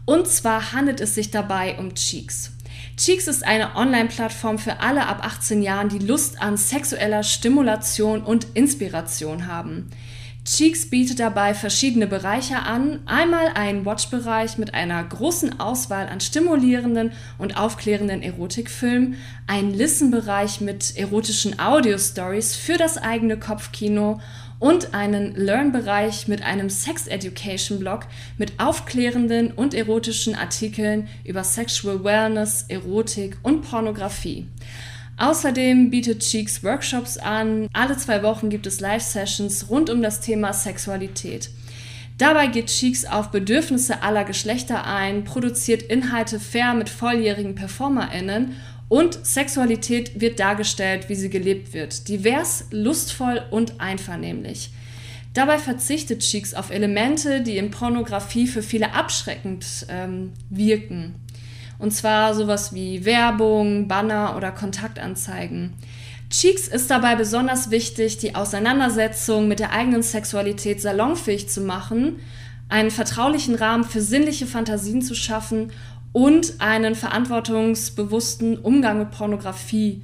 Und 0.08 0.26
zwar 0.26 0.72
handelt 0.72 1.02
es 1.02 1.16
sich 1.16 1.32
dabei 1.32 1.78
um 1.78 1.94
Cheeks. 1.94 2.52
Cheeks 2.96 3.28
ist 3.28 3.46
eine 3.46 3.76
Online-Plattform 3.76 4.58
für 4.58 4.80
alle 4.80 5.06
ab 5.06 5.20
18 5.22 5.62
Jahren, 5.62 5.90
die 5.90 6.00
Lust 6.00 6.42
an 6.42 6.56
sexueller 6.56 7.24
Stimulation 7.24 8.24
und 8.24 8.48
Inspiration 8.54 9.48
haben. 9.48 9.90
Cheeks 10.46 10.90
bietet 10.90 11.20
dabei 11.20 11.54
verschiedene 11.54 12.08
Bereiche 12.08 12.60
an. 12.60 13.02
Einmal 13.06 13.48
einen 13.56 13.86
Watch-Bereich 13.86 14.58
mit 14.58 14.74
einer 14.74 15.04
großen 15.04 15.60
Auswahl 15.60 16.08
an 16.08 16.22
stimulierenden 16.22 17.12
und 17.38 17.58
aufklärenden 17.58 18.22
Erotikfilmen, 18.22 19.16
einen 19.46 19.74
Listen-Bereich 19.74 20.62
mit 20.62 20.96
erotischen 20.96 21.60
Audio-Stories 21.60 22.56
für 22.56 22.78
das 22.78 22.98
eigene 22.98 23.38
Kopfkino 23.38 24.22
und 24.60 24.94
einen 24.94 25.36
Learn-Bereich 25.36 26.28
mit 26.28 26.42
einem 26.42 26.70
Sex-Education-Blog 26.70 28.06
mit 28.38 28.60
aufklärenden 28.60 29.52
und 29.52 29.74
erotischen 29.74 30.36
Artikeln 30.36 31.08
über 31.24 31.44
Sexual 31.44 32.04
Wellness, 32.04 32.66
Erotik 32.68 33.38
und 33.44 33.62
Pornografie. 33.62 34.48
Außerdem 35.18 35.90
bietet 35.90 36.20
Cheeks 36.20 36.64
Workshops 36.64 37.18
an. 37.18 37.68
Alle 37.74 37.98
zwei 37.98 38.22
Wochen 38.22 38.50
gibt 38.50 38.68
es 38.68 38.80
Live-Sessions 38.80 39.70
rund 39.70 39.90
um 39.90 40.02
das 40.02 40.22
Thema 40.22 40.54
Sexualität. 40.54 41.50
Dabei 42.20 42.48
geht 42.48 42.68
Cheeks 42.68 43.06
auf 43.06 43.30
Bedürfnisse 43.30 44.02
aller 44.02 44.24
Geschlechter 44.24 44.86
ein, 44.86 45.24
produziert 45.24 45.84
Inhalte 45.84 46.40
fair 46.40 46.74
mit 46.74 46.90
volljährigen 46.90 47.54
PerformerInnen 47.54 48.56
und 48.90 49.26
Sexualität 49.26 50.20
wird 50.22 50.40
dargestellt, 50.40 51.10
wie 51.10 51.16
sie 51.16 51.30
gelebt 51.30 51.74
wird. 51.74 52.08
Divers, 52.08 52.66
lustvoll 52.72 53.44
und 53.52 53.80
einvernehmlich. 53.80 54.72
Dabei 55.34 55.60
verzichtet 55.60 56.22
Cheeks 56.22 56.54
auf 56.54 56.72
Elemente, 56.72 57.42
die 57.42 57.58
in 57.58 57.70
Pornografie 57.70 58.48
für 58.48 58.64
viele 58.64 58.94
abschreckend 58.94 59.86
ähm, 59.90 60.32
wirken. 60.50 61.16
Und 61.80 61.92
zwar 61.92 62.34
sowas 62.34 62.74
wie 62.74 63.06
Werbung, 63.06 63.88
Banner 63.88 64.36
oder 64.36 64.52
Kontaktanzeigen. 64.52 65.74
Cheeks 66.30 66.68
ist 66.68 66.90
dabei 66.90 67.16
besonders 67.16 67.72
wichtig, 67.72 68.18
die 68.18 68.36
Auseinandersetzung 68.36 69.48
mit 69.48 69.60
der 69.60 69.72
eigenen 69.72 70.02
Sexualität 70.02 70.82
salonfähig 70.82 71.50
zu 71.50 71.62
machen, 71.62 72.20
einen 72.68 72.92
vertraulichen 72.92 73.56
Rahmen 73.56 73.84
für 73.84 74.02
sinnliche 74.02 74.46
Fantasien 74.46 75.02
zu 75.02 75.16
schaffen 75.16 75.72
und 76.12 76.60
einen 76.60 76.96
verantwortungsbewussten 76.96 78.58
Umgang 78.58 79.00
mit 79.00 79.12
Pornografie 79.12 80.02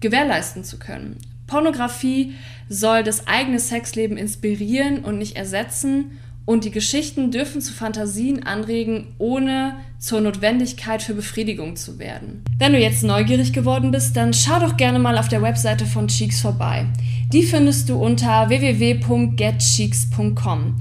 gewährleisten 0.00 0.64
zu 0.64 0.78
können. 0.78 1.18
Pornografie 1.46 2.34
soll 2.68 3.02
das 3.02 3.26
eigene 3.26 3.58
Sexleben 3.58 4.16
inspirieren 4.16 5.04
und 5.04 5.18
nicht 5.18 5.36
ersetzen 5.36 6.18
und 6.44 6.64
die 6.64 6.70
Geschichten 6.70 7.30
dürfen 7.30 7.60
zu 7.60 7.72
Fantasien 7.72 8.44
anregen, 8.44 9.14
ohne 9.18 9.76
zur 9.98 10.20
Notwendigkeit 10.20 11.00
für 11.02 11.14
Befriedigung 11.14 11.76
zu 11.76 12.00
werden. 12.00 12.42
Wenn 12.58 12.72
du 12.72 12.80
jetzt 12.80 13.04
neugierig 13.04 13.52
geworden 13.52 13.92
bist, 13.92 14.16
dann 14.16 14.34
schau 14.34 14.58
doch 14.58 14.76
gerne 14.76 14.98
mal 14.98 15.16
auf 15.18 15.28
der 15.28 15.42
Webseite 15.42 15.86
von 15.86 16.08
Cheeks 16.08 16.40
vorbei. 16.40 16.86
Die 17.32 17.44
findest 17.44 17.88
du 17.88 18.02
unter 18.02 18.48
www.getcheeks.com. 18.48 20.74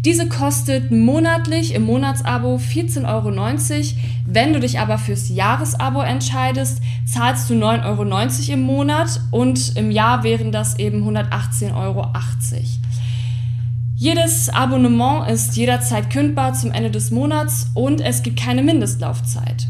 Diese 0.05 0.29
kostet 0.29 0.91
monatlich 0.91 1.75
im 1.75 1.85
Monatsabo 1.85 2.57
14,90 2.57 3.07
Euro. 3.07 3.31
Wenn 4.27 4.53
du 4.53 4.59
dich 4.59 4.81
aber 4.81 4.99
fürs 4.99 5.29
Jahresabo 5.29 6.01
entscheidest, 6.01 6.81
zahlst 7.07 7.49
du 7.49 7.55
9,90 7.55 7.85
Euro 7.85 8.53
im 8.53 8.63
Monat 8.63 9.21
und 9.31 9.77
im 9.77 9.93
Jahr 9.93 10.25
wären 10.25 10.51
das 10.51 10.77
eben 10.81 11.09
118,80 11.09 11.77
Euro. 11.77 12.09
Jedes 13.95 14.49
Abonnement 14.49 15.31
ist 15.31 15.57
jederzeit 15.57 16.11
kündbar 16.11 16.55
zum 16.55 16.73
Ende 16.73 16.91
des 16.91 17.13
Monats 17.13 17.71
und 17.75 18.01
es 18.01 18.25
gibt 18.25 18.41
keine 18.41 18.65
Mindestlaufzeit. 18.65 19.69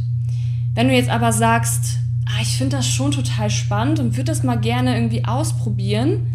Wenn 0.75 0.89
du 0.89 0.95
jetzt 0.95 1.11
aber 1.11 1.35
sagst, 1.35 1.99
ah, 2.25 2.41
ich 2.41 2.57
finde 2.57 2.79
das 2.79 2.89
schon 2.89 3.11
total 3.11 3.51
spannend 3.51 4.01
und 4.01 4.17
würde 4.17 4.33
das 4.33 4.43
mal 4.43 4.57
gerne 4.57 4.95
irgendwie 4.95 5.27
ausprobieren, 5.27 6.27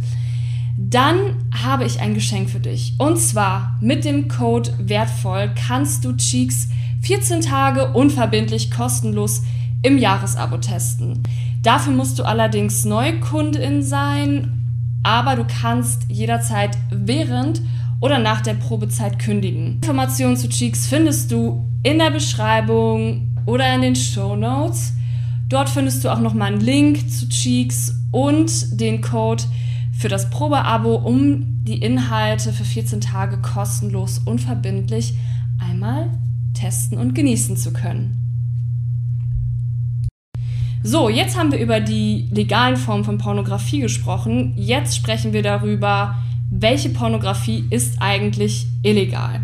dann 0.78 1.44
habe 1.52 1.86
ich 1.86 2.00
ein 2.00 2.14
Geschenk 2.14 2.52
für 2.52 2.60
dich. 2.60 2.94
Und 3.00 3.18
zwar 3.18 3.76
mit 3.82 4.06
dem 4.06 4.28
Code 4.28 4.72
wertvoll 4.78 5.52
kannst 5.68 6.06
du 6.06 6.16
Cheeks 6.16 6.70
14 7.02 7.42
Tage 7.42 7.94
unverbindlich 7.94 8.70
kostenlos 8.70 9.42
im 9.82 9.98
Jahresabo 9.98 10.58
testen. 10.58 11.24
Dafür 11.64 11.94
musst 11.94 12.20
du 12.20 12.24
allerdings 12.24 12.86
Neukundin 12.86 13.82
sein, 13.82 14.54
aber 15.02 15.36
du 15.36 15.46
kannst 15.46 16.04
jederzeit 16.10 16.78
während 16.92 17.62
oder 18.00 18.20
nach 18.20 18.42
der 18.42 18.54
Probezeit 18.54 19.18
kündigen. 19.18 19.78
Informationen 19.78 20.38
zu 20.38 20.48
Cheeks 20.48 20.86
findest 20.86 21.32
du 21.32 21.66
in 21.82 21.98
der 21.98 22.12
Beschreibung 22.12 23.36
oder 23.48 23.74
in 23.74 23.82
den 23.82 23.96
Show 23.96 24.36
Notes. 24.36 24.94
Dort 25.50 25.70
findest 25.70 26.04
du 26.04 26.10
auch 26.10 26.20
nochmal 26.20 26.52
einen 26.52 26.62
Link 26.62 27.10
zu 27.10 27.28
Cheeks 27.30 27.96
und 28.12 28.80
den 28.80 29.02
Code 29.02 29.44
für 29.98 30.10
das 30.10 30.30
Probeabo, 30.30 30.96
um 30.96 31.64
die 31.64 31.82
Inhalte 31.82 32.54
für 32.54 32.64
14 32.64 33.02
Tage 33.02 33.38
kostenlos 33.40 34.20
unverbindlich 34.20 35.16
einmal 35.60 36.12
testen 36.54 36.98
und 36.98 37.16
genießen 37.16 37.58
zu 37.58 37.74
können. 37.74 38.24
So, 40.84 41.10
jetzt 41.10 41.38
haben 41.38 41.52
wir 41.52 41.60
über 41.60 41.80
die 41.80 42.30
legalen 42.32 42.78
Formen 42.78 43.04
von 43.04 43.18
Pornografie 43.18 43.82
gesprochen. 43.82 44.54
Jetzt 44.56 44.96
sprechen 44.96 45.34
wir 45.34 45.42
darüber, 45.42 46.16
welche 46.50 46.90
Pornografie 46.90 47.66
ist 47.72 48.00
eigentlich 48.00 48.68
illegal. 48.84 49.42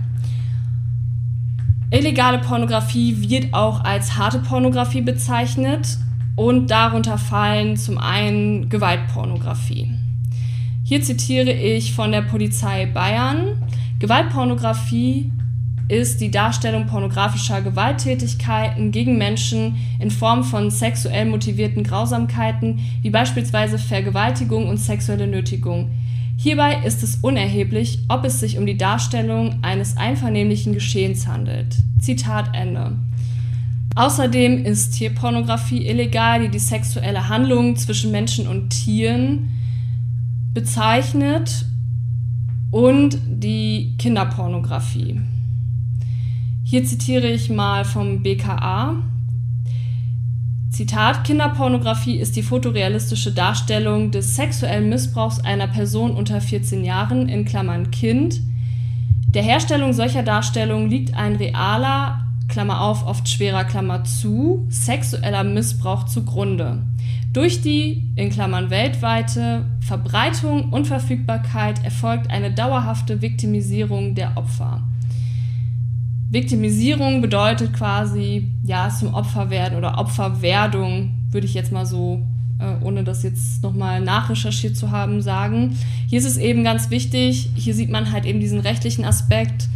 Illegale 1.92 2.40
Pornografie 2.40 3.30
wird 3.30 3.54
auch 3.54 3.84
als 3.84 4.18
harte 4.18 4.40
Pornografie 4.40 5.02
bezeichnet 5.02 5.98
und 6.36 6.72
darunter 6.72 7.18
fallen 7.18 7.76
zum 7.76 7.98
einen 7.98 8.70
Gewaltpornografie. 8.70 10.03
Hier 10.86 11.02
zitiere 11.02 11.54
ich 11.54 11.94
von 11.94 12.12
der 12.12 12.24
Polizei 12.24 12.86
Bayern. 12.86 13.64
Gewaltpornografie 14.00 15.32
ist 15.88 16.20
die 16.20 16.30
Darstellung 16.30 16.88
pornografischer 16.88 17.62
Gewalttätigkeiten 17.62 18.92
gegen 18.92 19.18
Menschen 19.18 19.78
in 20.00 20.12
Form 20.12 20.44
von 20.44 20.70
sexuell 20.72 21.26
motivierten 21.26 21.84
Grausamkeiten, 21.84 22.80
wie 23.02 23.10
beispielsweise 23.10 23.80
Vergewaltigung 23.80 24.68
und 24.68 24.78
sexuelle 24.78 25.28
Nötigung. 25.28 25.90
Hierbei 26.36 26.82
ist 26.84 27.02
es 27.02 27.16
unerheblich, 27.16 28.00
ob 28.10 28.26
es 28.26 28.42
sich 28.42 28.58
um 28.58 28.66
die 28.66 28.78
Darstellung 28.78 29.60
eines 29.62 29.96
einvernehmlichen 29.96 30.74
Geschehens 30.74 31.28
handelt. 31.28 31.78
Zitat 32.00 32.54
Ende. 32.54 32.98
Außerdem 33.96 34.66
ist 34.66 34.96
Tierpornografie 34.96 35.88
illegal, 35.88 36.42
die 36.42 36.50
die 36.50 36.60
sexuelle 36.60 37.30
Handlung 37.30 37.78
zwischen 37.78 38.12
Menschen 38.12 38.48
und 38.48 38.72
Tieren 38.72 39.50
bezeichnet 40.54 41.66
und 42.72 43.18
die 43.28 43.96
Kinderpornografie. 43.98 45.22
Hier 46.64 46.86
zitiere 46.86 47.28
ich 47.28 47.50
mal 47.50 47.86
vom 47.86 48.24
BKA. 48.24 48.96
Zitat, 50.72 51.24
Kinderpornografie 51.24 52.18
ist 52.18 52.36
die 52.36 52.42
fotorealistische 52.42 53.32
Darstellung 53.32 54.10
des 54.10 54.36
sexuellen 54.36 54.90
Missbrauchs 54.90 55.40
einer 55.40 55.68
Person 55.68 56.16
unter 56.16 56.42
14 56.42 56.84
Jahren 56.84 57.30
in 57.30 57.46
Klammern 57.46 57.92
Kind. 57.92 58.42
Der 59.28 59.44
Herstellung 59.44 59.94
solcher 59.94 60.24
Darstellungen 60.24 60.90
liegt 60.90 61.14
ein 61.14 61.36
realer, 61.36 62.26
Klammer 62.54 62.82
auf, 62.82 63.08
oft 63.08 63.28
schwerer 63.28 63.64
Klammer 63.64 64.04
zu, 64.04 64.68
sexueller 64.70 65.44
Missbrauch 65.44 66.06
zugrunde. 66.06 66.84
Durch 67.34 67.62
die, 67.62 68.04
in 68.16 68.30
Klammern 68.30 68.70
weltweite, 68.70 69.66
Verbreitung 69.80 70.72
und 70.72 70.86
Verfügbarkeit 70.86 71.84
erfolgt 71.84 72.30
eine 72.30 72.54
dauerhafte 72.54 73.24
Viktimisierung 73.24 74.14
der 74.14 74.38
Opfer. 74.38 74.84
Viktimisierung 76.30 77.24
bedeutet 77.24 77.74
quasi, 77.74 78.52
ja, 78.64 78.88
zum 78.90 79.16
Opfer 79.16 79.50
werden 79.50 79.76
oder 79.76 79.98
Opferwerdung, 79.98 81.12
würde 81.32 81.48
ich 81.48 81.56
jetzt 81.56 81.72
mal 81.72 81.88
so, 81.88 82.24
äh, 82.60 82.84
ohne 82.84 83.04
das 83.04 83.24
jetzt 83.24 83.64
nochmal 83.64 84.00
nachrecherchiert 84.00 84.78
zu 84.78 84.92
haben, 84.92 85.24
sagen. 85.24 85.76
Hier 86.08 86.20
ist 86.20 86.26
es 86.26 86.38
eben 86.38 86.64
ganz 86.64 86.92
wichtig, 86.92 87.50
hier 87.56 87.74
sieht 87.74 87.90
man 87.90 88.12
halt 88.12 88.26
eben 88.26 88.40
diesen 88.40 88.60
rechtlichen 88.60 89.06
Aspekt. 89.06 89.70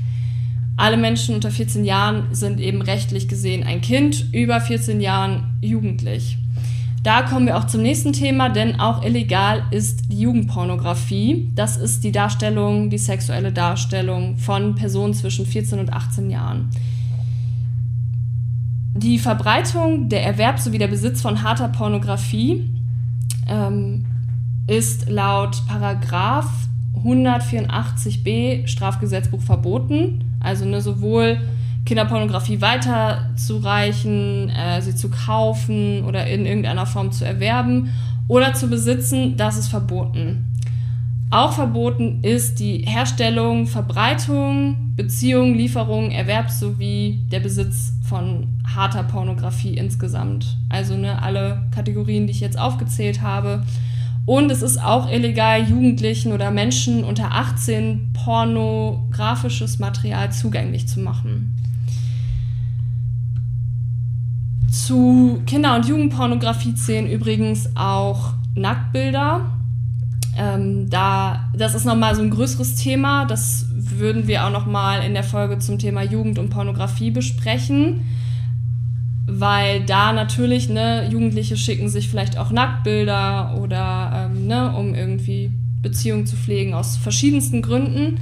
Alle 0.78 0.96
Menschen 0.96 1.34
unter 1.34 1.50
14 1.50 1.84
Jahren 1.84 2.28
sind 2.36 2.60
eben 2.60 2.84
rechtlich 2.84 3.28
gesehen 3.28 3.64
ein 3.64 3.82
Kind, 3.82 4.32
über 4.32 4.62
14 4.62 5.02
Jahren 5.02 5.58
jugendlich. 5.60 6.38
Da 7.02 7.24
kommen 7.24 7.48
wir 7.48 7.58
auch 7.58 7.66
zum 7.66 7.82
nächsten 7.82 8.14
Thema, 8.14 8.50
denn 8.50 8.80
auch 8.80 9.04
illegal 9.04 9.64
ist 9.72 10.12
die 10.12 10.20
Jugendpornografie. 10.22 11.52
Das 11.56 11.78
ist 11.78 12.04
die 12.04 12.12
Darstellung, 12.12 12.92
die 12.92 13.00
sexuelle 13.00 13.52
Darstellung 13.52 14.38
von 14.38 14.76
Personen 14.76 15.16
zwischen 15.16 15.48
14 15.48 15.80
und 15.80 15.92
18 15.92 16.30
Jahren. 16.30 16.70
Die 18.94 19.18
Verbreitung, 19.18 20.10
der 20.10 20.24
Erwerb 20.24 20.60
sowie 20.60 20.78
der 20.78 20.88
Besitz 20.88 21.22
von 21.22 21.42
harter 21.42 21.70
Pornografie 21.70 22.70
ähm, 23.48 24.06
ist 24.68 25.10
laut 25.10 25.64
Paragraph 25.68 26.50
184b 27.04 28.68
Strafgesetzbuch 28.68 29.42
verboten. 29.42 30.24
Also 30.48 30.64
ne, 30.64 30.80
sowohl 30.80 31.38
Kinderpornografie 31.86 32.62
weiterzureichen, 32.62 34.50
äh, 34.50 34.82
sie 34.82 34.96
zu 34.96 35.10
kaufen 35.10 36.06
oder 36.06 36.26
in 36.26 36.46
irgendeiner 36.46 36.86
Form 36.86 37.12
zu 37.12 37.26
erwerben 37.26 37.92
oder 38.30 38.54
zu 38.54 38.70
besitzen, 38.70 39.36
das 39.36 39.58
ist 39.58 39.68
verboten. 39.68 40.46
Auch 41.30 41.52
verboten 41.52 42.24
ist 42.24 42.60
die 42.60 42.86
Herstellung, 42.88 43.68
Verbreitung, 43.68 44.94
Beziehung, 44.96 45.56
Lieferung, 45.56 46.12
Erwerb 46.12 46.50
sowie 46.50 47.20
der 47.30 47.42
Besitz 47.42 47.92
von 48.08 48.48
harter 48.66 49.04
Pornografie 49.04 49.76
insgesamt. 49.76 50.58
Also 50.70 50.96
ne, 50.96 51.22
alle 51.22 51.64
Kategorien, 51.76 52.28
die 52.28 52.32
ich 52.32 52.40
jetzt 52.40 52.58
aufgezählt 52.58 53.22
habe. 53.22 53.64
Und 54.28 54.52
es 54.52 54.62
ist 54.62 54.84
auch 54.84 55.10
illegal, 55.10 55.70
Jugendlichen 55.70 56.34
oder 56.34 56.52
Menschen 56.52 57.06
unter 57.06 57.32
18 57.32 58.12
pornografisches 58.12 59.80
Material 59.80 60.34
zugänglich 60.34 60.86
zu 60.86 61.00
machen. 61.00 61.56
Zu 64.70 65.42
Kinder- 65.48 65.78
und 65.78 65.88
Jugendpornografie 65.88 66.76
zählen 66.76 67.10
übrigens 67.10 67.70
auch 67.78 68.34
Nacktbilder. 68.54 69.50
Ähm, 70.38 70.90
da, 70.90 71.50
das 71.58 71.74
ist 71.74 71.86
nochmal 71.86 72.14
so 72.14 72.22
ein 72.22 72.30
größeres 72.30 72.76
Thema. 72.76 73.24
Das 73.24 73.68
würden 73.72 74.28
wir 74.28 74.46
auch 74.46 74.52
nochmal 74.52 75.06
in 75.06 75.14
der 75.14 75.24
Folge 75.24 75.60
zum 75.60 75.80
Thema 75.80 76.02
Jugend 76.02 76.38
und 76.38 76.50
Pornografie 76.50 77.12
besprechen. 77.12 78.02
Weil 79.28 79.86
da 79.86 80.14
natürlich, 80.14 80.70
ne, 80.70 81.08
Jugendliche 81.12 81.58
schicken 81.58 81.90
sich 81.90 82.10
vielleicht 82.10 82.38
auch 82.38 82.50
Nacktbilder 82.50 83.60
oder, 83.62 84.32
ähm, 84.32 84.48
ne, 84.48 84.74
um 84.76 84.96
irgendwie 84.96 85.52
Beziehungen 85.82 86.26
zu 86.26 86.36
pflegen 86.36 86.74
aus 86.74 86.98
verschiedensten 86.98 87.62
Gründen. 87.62 88.20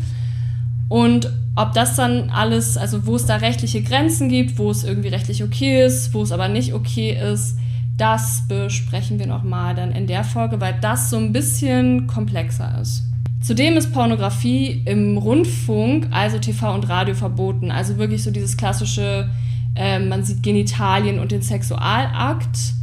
Und 0.90 1.32
ob 1.56 1.74
das 1.74 1.96
dann 1.96 2.30
alles, 2.32 2.78
also 2.78 3.06
wo 3.06 3.16
es 3.16 3.26
da 3.26 3.38
rechtliche 3.38 3.82
Grenzen 3.82 4.30
gibt, 4.30 4.58
wo 4.58 4.70
es 4.72 4.84
irgendwie 4.84 5.10
rechtlich 5.10 5.44
okay 5.44 5.86
ist, 5.86 6.14
wo 6.14 6.22
es 6.22 6.32
aber 6.32 6.48
nicht 6.48 6.74
okay 6.74 7.18
ist, 7.32 7.58
das 7.98 8.44
besprechen 8.48 9.20
wir 9.20 9.28
nochmal 9.28 9.74
dann 9.74 9.92
in 9.92 10.06
der 10.06 10.24
Folge, 10.24 10.60
weil 10.60 10.76
das 10.82 11.10
so 11.10 11.18
ein 11.18 11.32
bisschen 11.32 12.08
komplexer 12.08 12.80
ist. 12.82 13.04
Zudem 13.42 13.78
ist 13.78 13.94
Pornografie 13.94 14.82
im 14.86 15.18
Rundfunk, 15.18 16.08
also 16.12 16.40
TV 16.40 16.74
und 16.74 16.90
Radio, 16.90 17.14
verboten. 17.14 17.72
Also 17.72 17.98
wirklich 17.98 18.24
so 18.24 18.32
dieses 18.32 18.58
klassische, 18.58 19.30
äh, 19.76 20.00
man 20.00 20.24
sieht 20.24 20.44
Genitalien 20.44 21.20
und 21.20 21.32
den 21.32 21.42
Sexualakt. 21.42 22.74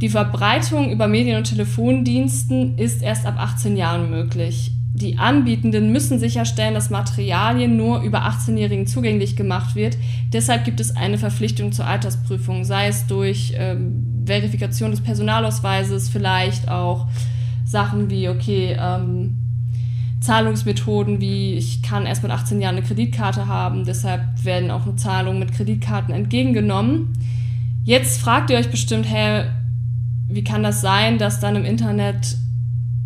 Die 0.00 0.08
Verbreitung 0.08 0.90
über 0.90 1.08
Medien- 1.08 1.38
und 1.38 1.44
Telefondiensten 1.44 2.78
ist 2.78 3.02
erst 3.02 3.26
ab 3.26 3.34
18 3.38 3.76
Jahren 3.76 4.10
möglich 4.10 4.72
die 4.98 5.18
Anbietenden 5.18 5.92
müssen 5.92 6.18
sicherstellen, 6.18 6.74
dass 6.74 6.90
Materialien 6.90 7.76
nur 7.76 8.02
über 8.02 8.22
18-Jährigen 8.22 8.86
zugänglich 8.86 9.36
gemacht 9.36 9.74
wird. 9.74 9.96
Deshalb 10.32 10.64
gibt 10.64 10.80
es 10.80 10.96
eine 10.96 11.18
Verpflichtung 11.18 11.72
zur 11.72 11.86
Altersprüfung, 11.86 12.64
sei 12.64 12.88
es 12.88 13.06
durch 13.06 13.54
ähm, 13.56 14.24
Verifikation 14.26 14.90
des 14.90 15.00
Personalausweises, 15.00 16.08
vielleicht 16.08 16.68
auch 16.68 17.06
Sachen 17.64 18.10
wie, 18.10 18.28
okay, 18.28 18.76
ähm, 18.78 19.38
Zahlungsmethoden 20.20 21.20
wie, 21.20 21.54
ich 21.54 21.82
kann 21.82 22.06
erst 22.06 22.22
mit 22.22 22.32
18 22.32 22.60
Jahren 22.60 22.76
eine 22.76 22.84
Kreditkarte 22.84 23.46
haben, 23.46 23.84
deshalb 23.84 24.22
werden 24.44 24.70
auch 24.70 24.96
Zahlungen 24.96 25.38
mit 25.38 25.52
Kreditkarten 25.52 26.12
entgegengenommen. 26.12 27.12
Jetzt 27.84 28.20
fragt 28.20 28.50
ihr 28.50 28.58
euch 28.58 28.70
bestimmt, 28.70 29.06
hä, 29.08 29.44
wie 30.28 30.44
kann 30.44 30.62
das 30.62 30.80
sein, 30.80 31.18
dass 31.18 31.40
dann 31.40 31.56
im 31.56 31.64
Internet 31.64 32.36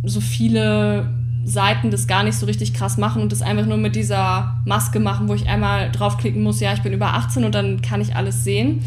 so 0.03 0.21
viele 0.21 1.09
Seiten 1.45 1.91
das 1.91 2.07
gar 2.07 2.23
nicht 2.23 2.37
so 2.37 2.47
richtig 2.47 2.73
krass 2.75 2.99
machen 2.99 3.23
und 3.23 3.33
das 3.33 3.43
einfach 3.43 3.67
nur 3.67 3.77
mit 3.77 3.97
dieser 3.97 4.61
Maske 4.65 5.01
machen, 5.01 5.29
wo 5.29 5.35
ich 5.35 5.49
einmal 5.49 5.91
draufklicken 5.91 6.43
muss, 6.43 6.61
ja, 6.61 6.73
ich 6.73 6.83
bin 6.83 6.93
über 6.93 7.15
18 7.15 7.45
und 7.45 7.55
dann 7.55 7.83
kann 7.83 8.01
ich 8.01 8.17
alles 8.17 8.45
sehen. 8.45 8.81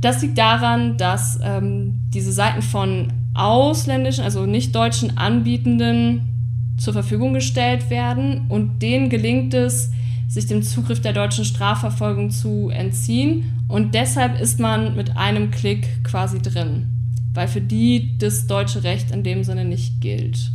Das 0.00 0.20
liegt 0.20 0.36
daran, 0.36 0.96
dass 0.96 1.38
ähm, 1.42 2.00
diese 2.12 2.32
Seiten 2.32 2.62
von 2.62 3.12
ausländischen, 3.34 4.24
also 4.24 4.46
nicht 4.46 4.74
deutschen 4.74 5.16
Anbietenden 5.16 6.31
zur 6.82 6.92
Verfügung 6.92 7.32
gestellt 7.32 7.90
werden 7.90 8.46
und 8.48 8.82
denen 8.82 9.08
gelingt 9.08 9.54
es, 9.54 9.92
sich 10.28 10.46
dem 10.46 10.64
Zugriff 10.64 11.00
der 11.00 11.12
deutschen 11.12 11.44
Strafverfolgung 11.44 12.30
zu 12.30 12.70
entziehen 12.70 13.44
und 13.68 13.94
deshalb 13.94 14.40
ist 14.40 14.58
man 14.58 14.96
mit 14.96 15.16
einem 15.16 15.52
Klick 15.52 16.02
quasi 16.02 16.42
drin, 16.42 16.88
weil 17.34 17.46
für 17.46 17.60
die 17.60 18.18
das 18.18 18.48
deutsche 18.48 18.82
Recht 18.82 19.12
in 19.12 19.22
dem 19.22 19.44
Sinne 19.44 19.64
nicht 19.64 20.00
gilt. 20.00 20.50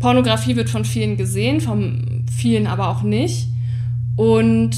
Pornografie 0.00 0.56
wird 0.56 0.68
von 0.68 0.84
vielen 0.84 1.16
gesehen, 1.16 1.60
von 1.60 2.24
vielen 2.30 2.66
aber 2.66 2.88
auch 2.88 3.02
nicht. 3.02 3.48
Und 4.16 4.76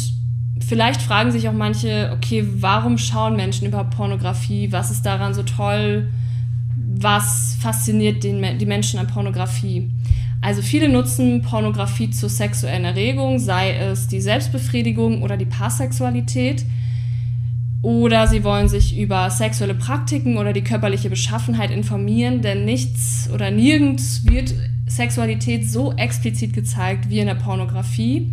vielleicht 0.61 1.01
fragen 1.01 1.31
sich 1.31 1.49
auch 1.49 1.55
manche, 1.55 2.11
okay, 2.15 2.47
warum 2.59 2.99
schauen 2.99 3.37
Menschen 3.37 3.67
über 3.67 3.85
Pornografie? 3.85 4.71
Was 4.71 4.91
ist 4.91 5.07
daran 5.07 5.33
so 5.33 5.43
toll? 5.43 6.09
Was 7.01 7.57
fasziniert 7.59 8.23
den, 8.25 8.59
die 8.59 8.67
Menschen 8.67 9.01
an 9.01 9.07
Pornografie? 9.07 9.91
Also 10.43 10.61
viele 10.61 10.91
nutzen 10.91 11.41
Pornografie 11.41 12.11
zur 12.11 12.29
sexuellen 12.29 12.85
Erregung, 12.85 13.39
sei 13.39 13.75
es 13.75 14.07
die 14.07 14.21
Selbstbefriedigung 14.21 15.23
oder 15.23 15.39
die 15.39 15.47
Paarsexualität. 15.47 16.67
Oder 17.81 18.27
sie 18.27 18.45
wollen 18.45 18.69
sich 18.69 18.99
über 18.99 19.31
sexuelle 19.31 19.75
Praktiken 19.75 20.37
oder 20.37 20.53
die 20.53 20.63
körperliche 20.63 21.09
Beschaffenheit 21.09 21.71
informieren, 21.71 22.43
denn 22.43 22.67
nichts 22.67 23.31
oder 23.33 23.51
nirgends 23.51 24.27
wird 24.27 24.53
Sexualität 24.87 25.71
so 25.71 25.95
explizit 25.95 26.53
gezeigt 26.53 27.09
wie 27.09 27.21
in 27.21 27.27
der 27.27 27.35
Pornografie. 27.35 28.31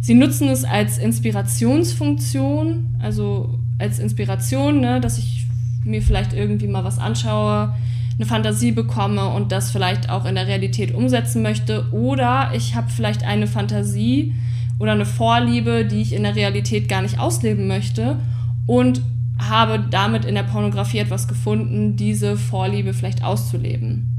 Sie 0.00 0.14
nutzen 0.14 0.48
es 0.48 0.62
als 0.62 0.98
Inspirationsfunktion, 0.98 2.94
also 3.00 3.58
als 3.80 3.98
Inspiration, 3.98 4.80
ne, 4.80 5.00
dass 5.00 5.18
ich 5.18 5.45
mir 5.86 6.02
vielleicht 6.02 6.32
irgendwie 6.32 6.66
mal 6.66 6.84
was 6.84 6.98
anschaue, 6.98 7.74
eine 8.18 8.26
Fantasie 8.26 8.72
bekomme 8.72 9.28
und 9.28 9.52
das 9.52 9.70
vielleicht 9.70 10.08
auch 10.08 10.24
in 10.24 10.34
der 10.34 10.46
Realität 10.46 10.94
umsetzen 10.94 11.42
möchte. 11.42 11.86
Oder 11.92 12.50
ich 12.54 12.74
habe 12.74 12.90
vielleicht 12.90 13.24
eine 13.24 13.46
Fantasie 13.46 14.34
oder 14.78 14.92
eine 14.92 15.06
Vorliebe, 15.06 15.84
die 15.84 16.02
ich 16.02 16.12
in 16.12 16.22
der 16.22 16.36
Realität 16.36 16.88
gar 16.88 17.02
nicht 17.02 17.18
ausleben 17.18 17.66
möchte 17.66 18.18
und 18.66 19.02
habe 19.38 19.84
damit 19.90 20.24
in 20.24 20.34
der 20.34 20.42
Pornografie 20.44 20.98
etwas 20.98 21.28
gefunden, 21.28 21.96
diese 21.96 22.36
Vorliebe 22.36 22.94
vielleicht 22.94 23.22
auszuleben. 23.22 24.12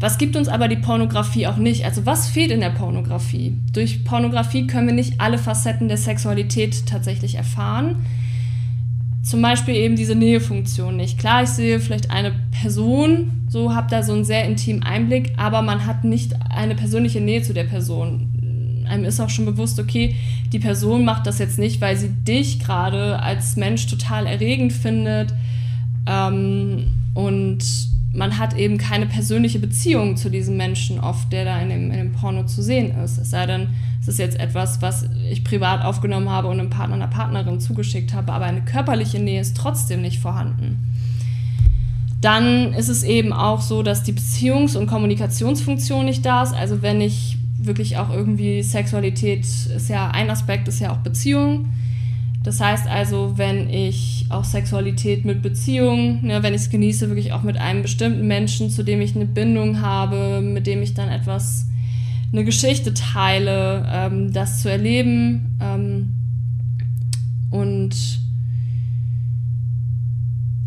Was 0.00 0.18
gibt 0.18 0.36
uns 0.36 0.46
aber 0.46 0.68
die 0.68 0.76
Pornografie 0.76 1.48
auch 1.48 1.56
nicht? 1.56 1.84
Also 1.84 2.06
was 2.06 2.28
fehlt 2.28 2.52
in 2.52 2.60
der 2.60 2.70
Pornografie? 2.70 3.56
Durch 3.72 4.04
Pornografie 4.04 4.68
können 4.68 4.86
wir 4.86 4.94
nicht 4.94 5.20
alle 5.20 5.38
Facetten 5.38 5.88
der 5.88 5.96
Sexualität 5.96 6.86
tatsächlich 6.86 7.34
erfahren. 7.34 7.96
Zum 9.22 9.42
Beispiel 9.42 9.74
eben 9.74 9.96
diese 9.96 10.14
Nähefunktion 10.14 10.96
nicht. 10.96 11.18
Klar, 11.18 11.42
ich 11.42 11.50
sehe 11.50 11.80
vielleicht 11.80 12.10
eine 12.10 12.32
Person, 12.62 13.42
so 13.48 13.74
habe 13.74 13.90
da 13.90 14.02
so 14.02 14.12
einen 14.12 14.24
sehr 14.24 14.44
intimen 14.44 14.82
Einblick, 14.82 15.32
aber 15.36 15.62
man 15.62 15.86
hat 15.86 16.04
nicht 16.04 16.34
eine 16.50 16.74
persönliche 16.74 17.20
Nähe 17.20 17.42
zu 17.42 17.52
der 17.52 17.64
Person. 17.64 18.84
Einem 18.88 19.04
ist 19.04 19.20
auch 19.20 19.28
schon 19.28 19.44
bewusst, 19.44 19.78
okay, 19.78 20.14
die 20.52 20.58
Person 20.58 21.04
macht 21.04 21.26
das 21.26 21.38
jetzt 21.38 21.58
nicht, 21.58 21.80
weil 21.80 21.96
sie 21.96 22.08
dich 22.08 22.58
gerade 22.60 23.20
als 23.20 23.56
Mensch 23.56 23.86
total 23.86 24.26
erregend 24.26 24.72
findet 24.72 25.34
ähm, 26.06 26.86
und 27.12 27.58
man 28.12 28.38
hat 28.38 28.56
eben 28.56 28.78
keine 28.78 29.06
persönliche 29.06 29.58
Beziehung 29.58 30.16
zu 30.16 30.30
diesem 30.30 30.56
Menschen 30.56 30.98
oft, 30.98 31.32
der 31.32 31.44
da 31.44 31.60
in 31.60 31.68
dem, 31.68 31.90
in 31.90 31.98
dem 31.98 32.12
Porno 32.12 32.44
zu 32.44 32.62
sehen 32.62 32.96
ist. 33.04 33.18
Es 33.18 33.30
sei 33.30 33.46
denn, 33.46 33.68
es 34.00 34.08
ist 34.08 34.18
jetzt 34.18 34.40
etwas, 34.40 34.80
was 34.80 35.08
ich 35.30 35.44
privat 35.44 35.84
aufgenommen 35.84 36.30
habe 36.30 36.48
und 36.48 36.58
einem 36.58 36.70
Partner, 36.70 36.94
einer 36.94 37.08
Partnerin 37.08 37.60
zugeschickt 37.60 38.14
habe, 38.14 38.32
aber 38.32 38.46
eine 38.46 38.62
körperliche 38.62 39.18
Nähe 39.18 39.40
ist 39.40 39.56
trotzdem 39.56 40.00
nicht 40.00 40.20
vorhanden. 40.20 40.78
Dann 42.20 42.72
ist 42.72 42.88
es 42.88 43.04
eben 43.04 43.32
auch 43.32 43.60
so, 43.60 43.82
dass 43.82 44.02
die 44.02 44.12
Beziehungs- 44.12 44.76
und 44.76 44.86
Kommunikationsfunktion 44.86 46.06
nicht 46.06 46.24
da 46.24 46.42
ist. 46.42 46.54
Also 46.54 46.82
wenn 46.82 47.00
ich 47.00 47.36
wirklich 47.58 47.98
auch 47.98 48.10
irgendwie 48.10 48.62
Sexualität 48.62 49.40
ist 49.44 49.88
ja 49.88 50.10
ein 50.10 50.30
Aspekt, 50.30 50.66
ist 50.66 50.80
ja 50.80 50.92
auch 50.92 50.98
Beziehung 50.98 51.66
das 52.42 52.60
heißt 52.60 52.86
also, 52.86 53.36
wenn 53.36 53.68
ich 53.68 54.26
auch 54.30 54.44
Sexualität 54.44 55.24
mit 55.24 55.42
Beziehungen, 55.42 56.24
ne, 56.24 56.42
wenn 56.42 56.54
ich 56.54 56.62
es 56.62 56.70
genieße, 56.70 57.08
wirklich 57.08 57.32
auch 57.32 57.42
mit 57.42 57.58
einem 57.58 57.82
bestimmten 57.82 58.26
Menschen, 58.26 58.70
zu 58.70 58.82
dem 58.82 59.00
ich 59.00 59.16
eine 59.16 59.26
Bindung 59.26 59.80
habe, 59.80 60.40
mit 60.40 60.66
dem 60.66 60.82
ich 60.82 60.94
dann 60.94 61.08
etwas, 61.08 61.66
eine 62.32 62.44
Geschichte 62.44 62.94
teile, 62.94 63.86
ähm, 63.90 64.32
das 64.32 64.62
zu 64.62 64.70
erleben 64.70 65.56
ähm, 65.60 66.14
und 67.50 68.20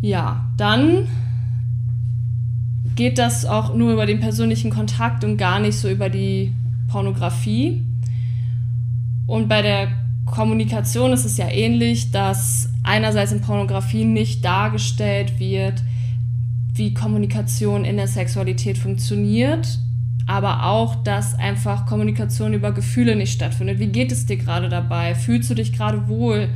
ja, 0.00 0.50
dann 0.56 1.06
geht 2.96 3.18
das 3.18 3.46
auch 3.46 3.74
nur 3.74 3.92
über 3.92 4.04
den 4.06 4.20
persönlichen 4.20 4.70
Kontakt 4.70 5.24
und 5.24 5.36
gar 5.36 5.60
nicht 5.60 5.76
so 5.76 5.88
über 5.88 6.10
die 6.10 6.52
Pornografie. 6.88 7.84
Und 9.26 9.48
bei 9.48 9.62
der 9.62 9.88
Kommunikation 10.32 11.12
ist 11.12 11.26
es 11.26 11.36
ja 11.36 11.46
ähnlich, 11.50 12.10
dass 12.10 12.70
einerseits 12.82 13.32
in 13.32 13.42
Pornografie 13.42 14.06
nicht 14.06 14.42
dargestellt 14.42 15.38
wird, 15.38 15.82
wie 16.72 16.94
Kommunikation 16.94 17.84
in 17.84 17.98
der 17.98 18.08
Sexualität 18.08 18.78
funktioniert, 18.78 19.78
aber 20.26 20.64
auch, 20.64 20.96
dass 21.04 21.34
einfach 21.34 21.84
Kommunikation 21.84 22.54
über 22.54 22.72
Gefühle 22.72 23.14
nicht 23.14 23.34
stattfindet. 23.34 23.78
Wie 23.78 23.88
geht 23.88 24.10
es 24.10 24.24
dir 24.24 24.38
gerade 24.38 24.70
dabei? 24.70 25.14
Fühlst 25.14 25.50
du 25.50 25.54
dich 25.54 25.74
gerade 25.74 26.08
wohl? 26.08 26.48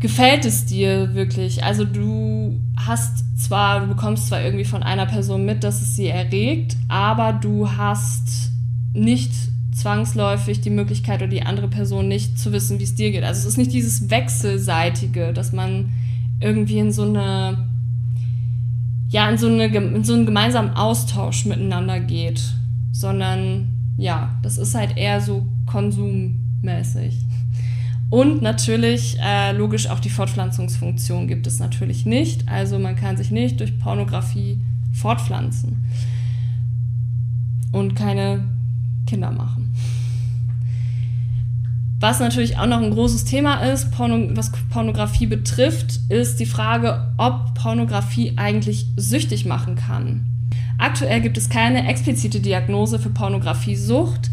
Gefällt 0.00 0.44
es 0.44 0.66
dir 0.66 1.14
wirklich? 1.14 1.62
Also 1.62 1.84
du 1.84 2.60
hast 2.76 3.24
zwar, 3.38 3.82
du 3.82 3.86
bekommst 3.86 4.26
zwar 4.26 4.42
irgendwie 4.42 4.64
von 4.64 4.82
einer 4.82 5.06
Person 5.06 5.46
mit, 5.46 5.62
dass 5.62 5.80
es 5.80 5.94
sie 5.94 6.08
erregt, 6.08 6.76
aber 6.88 7.34
du 7.34 7.70
hast 7.70 8.50
nicht 8.94 9.30
zwangsläufig 9.76 10.62
die 10.62 10.70
Möglichkeit 10.70 11.20
oder 11.20 11.30
die 11.30 11.42
andere 11.42 11.68
Person 11.68 12.08
nicht 12.08 12.38
zu 12.38 12.50
wissen, 12.52 12.78
wie 12.78 12.84
es 12.84 12.94
dir 12.94 13.12
geht. 13.12 13.24
Also 13.24 13.40
es 13.40 13.46
ist 13.46 13.58
nicht 13.58 13.72
dieses 13.72 14.08
Wechselseitige, 14.08 15.34
dass 15.34 15.52
man 15.52 15.92
irgendwie 16.40 16.78
in 16.78 16.92
so 16.92 17.02
eine, 17.02 17.68
ja, 19.10 19.28
in 19.28 19.36
so, 19.36 19.48
eine, 19.48 19.66
in 19.66 20.02
so 20.02 20.14
einen 20.14 20.24
gemeinsamen 20.24 20.70
Austausch 20.70 21.44
miteinander 21.44 22.00
geht, 22.00 22.42
sondern 22.90 23.68
ja, 23.98 24.38
das 24.42 24.56
ist 24.56 24.74
halt 24.74 24.96
eher 24.96 25.20
so 25.20 25.46
konsummäßig. 25.66 27.18
Und 28.08 28.40
natürlich, 28.40 29.18
äh, 29.20 29.52
logisch, 29.52 29.88
auch 29.88 30.00
die 30.00 30.10
Fortpflanzungsfunktion 30.10 31.28
gibt 31.28 31.46
es 31.46 31.58
natürlich 31.58 32.06
nicht. 32.06 32.48
Also 32.48 32.78
man 32.78 32.96
kann 32.96 33.18
sich 33.18 33.30
nicht 33.30 33.60
durch 33.60 33.78
Pornografie 33.78 34.58
fortpflanzen 34.92 35.84
und 37.72 37.94
keine 37.94 38.44
Kinder 39.06 39.30
machen. 39.30 39.65
Was 41.98 42.20
natürlich 42.20 42.58
auch 42.58 42.66
noch 42.66 42.82
ein 42.82 42.90
großes 42.90 43.24
Thema 43.24 43.62
ist, 43.62 43.90
Porno, 43.90 44.36
was 44.36 44.52
Pornografie 44.68 45.26
betrifft, 45.26 46.00
ist 46.10 46.38
die 46.40 46.46
Frage, 46.46 47.14
ob 47.16 47.54
Pornografie 47.54 48.34
eigentlich 48.36 48.86
süchtig 48.96 49.46
machen 49.46 49.76
kann. 49.76 50.26
Aktuell 50.78 51.22
gibt 51.22 51.38
es 51.38 51.48
keine 51.48 51.88
explizite 51.88 52.40
Diagnose 52.40 52.98
für 52.98 53.08
Pornografiesucht. 53.08 54.30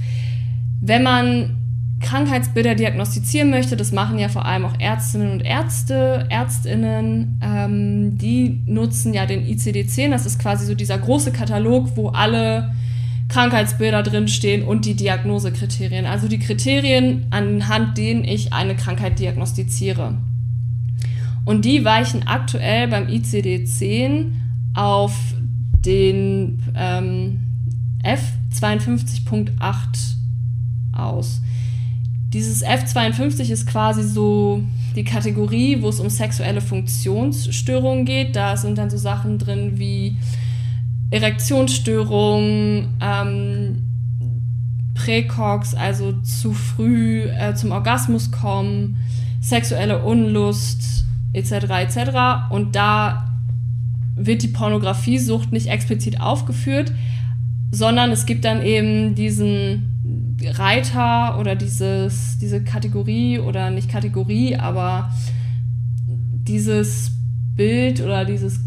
Wenn 0.81 1.03
man 1.03 1.55
Krankheitsbilder 2.01 2.75
diagnostizieren 2.75 3.49
möchte, 3.49 3.77
das 3.77 3.93
machen 3.93 4.19
ja 4.19 4.27
vor 4.27 4.45
allem 4.45 4.65
auch 4.65 4.77
Ärztinnen 4.77 5.31
und 5.31 5.39
Ärzte, 5.39 6.27
Ärztinnen, 6.29 7.39
ähm, 7.41 8.17
die 8.17 8.61
nutzen 8.65 9.13
ja 9.13 9.25
den 9.25 9.45
ICD-10, 9.45 10.09
das 10.09 10.25
ist 10.25 10.37
quasi 10.37 10.65
so 10.65 10.75
dieser 10.75 10.97
große 10.97 11.31
Katalog, 11.31 11.95
wo 11.95 12.09
alle 12.09 12.73
Krankheitsbilder 13.33 14.03
drinstehen 14.03 14.63
und 14.63 14.85
die 14.85 14.93
Diagnosekriterien, 14.93 16.05
also 16.05 16.27
die 16.27 16.37
Kriterien, 16.37 17.25
anhand 17.31 17.97
denen 17.97 18.23
ich 18.23 18.53
eine 18.53 18.75
Krankheit 18.75 19.17
diagnostiziere. 19.17 20.19
Und 21.43 21.65
die 21.65 21.83
weichen 21.83 22.27
aktuell 22.27 22.87
beim 22.87 23.07
ICD-10 23.07 24.33
auf 24.75 25.17
den 25.83 26.61
ähm, 26.75 27.39
F52.8 28.03 29.49
aus. 30.95 31.41
Dieses 32.33 32.63
F52 32.63 33.49
ist 33.49 33.65
quasi 33.65 34.03
so 34.03 34.63
die 34.95 35.03
Kategorie, 35.03 35.81
wo 35.81 35.89
es 35.89 35.99
um 35.99 36.11
sexuelle 36.11 36.61
Funktionsstörungen 36.61 38.05
geht. 38.05 38.35
Da 38.35 38.57
sind 38.57 38.77
dann 38.77 38.91
so 38.91 38.97
Sachen 38.97 39.39
drin 39.39 39.79
wie 39.79 40.17
Erektionsstörungen, 41.11 42.89
ähm, 43.01 43.83
Präcox, 44.93 45.73
also 45.73 46.13
zu 46.21 46.53
früh 46.53 47.23
äh, 47.23 47.55
zum 47.55 47.71
Orgasmus 47.71 48.31
kommen, 48.31 48.97
sexuelle 49.41 50.03
Unlust 50.03 51.05
etc. 51.33 51.51
etc. 51.51 52.51
Und 52.51 52.75
da 52.75 53.29
wird 54.15 54.43
die 54.43 54.47
Pornografiesucht 54.47 55.51
nicht 55.51 55.67
explizit 55.67 56.21
aufgeführt, 56.21 56.93
sondern 57.71 58.11
es 58.11 58.25
gibt 58.25 58.45
dann 58.45 58.61
eben 58.61 59.15
diesen 59.15 59.89
Reiter 60.43 61.39
oder 61.39 61.55
dieses, 61.55 62.37
diese 62.37 62.63
Kategorie 62.63 63.39
oder 63.39 63.71
nicht 63.71 63.89
Kategorie, 63.89 64.55
aber 64.55 65.11
dieses 66.07 67.11
Bild 67.55 68.01
oder 68.01 68.25
dieses 68.25 68.63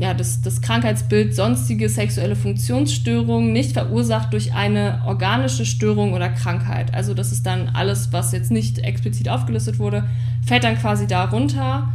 ja, 0.00 0.14
das, 0.14 0.40
das 0.40 0.62
Krankheitsbild 0.62 1.34
sonstige 1.34 1.90
sexuelle 1.90 2.34
Funktionsstörungen 2.34 3.52
nicht 3.52 3.72
verursacht 3.72 4.32
durch 4.32 4.54
eine 4.54 5.02
organische 5.04 5.66
Störung 5.66 6.14
oder 6.14 6.30
Krankheit. 6.30 6.94
Also 6.94 7.12
das 7.12 7.32
ist 7.32 7.44
dann 7.44 7.68
alles, 7.74 8.10
was 8.10 8.32
jetzt 8.32 8.50
nicht 8.50 8.78
explizit 8.78 9.28
aufgelistet 9.28 9.78
wurde, 9.78 10.04
fällt 10.42 10.64
dann 10.64 10.78
quasi 10.78 11.06
darunter. 11.06 11.92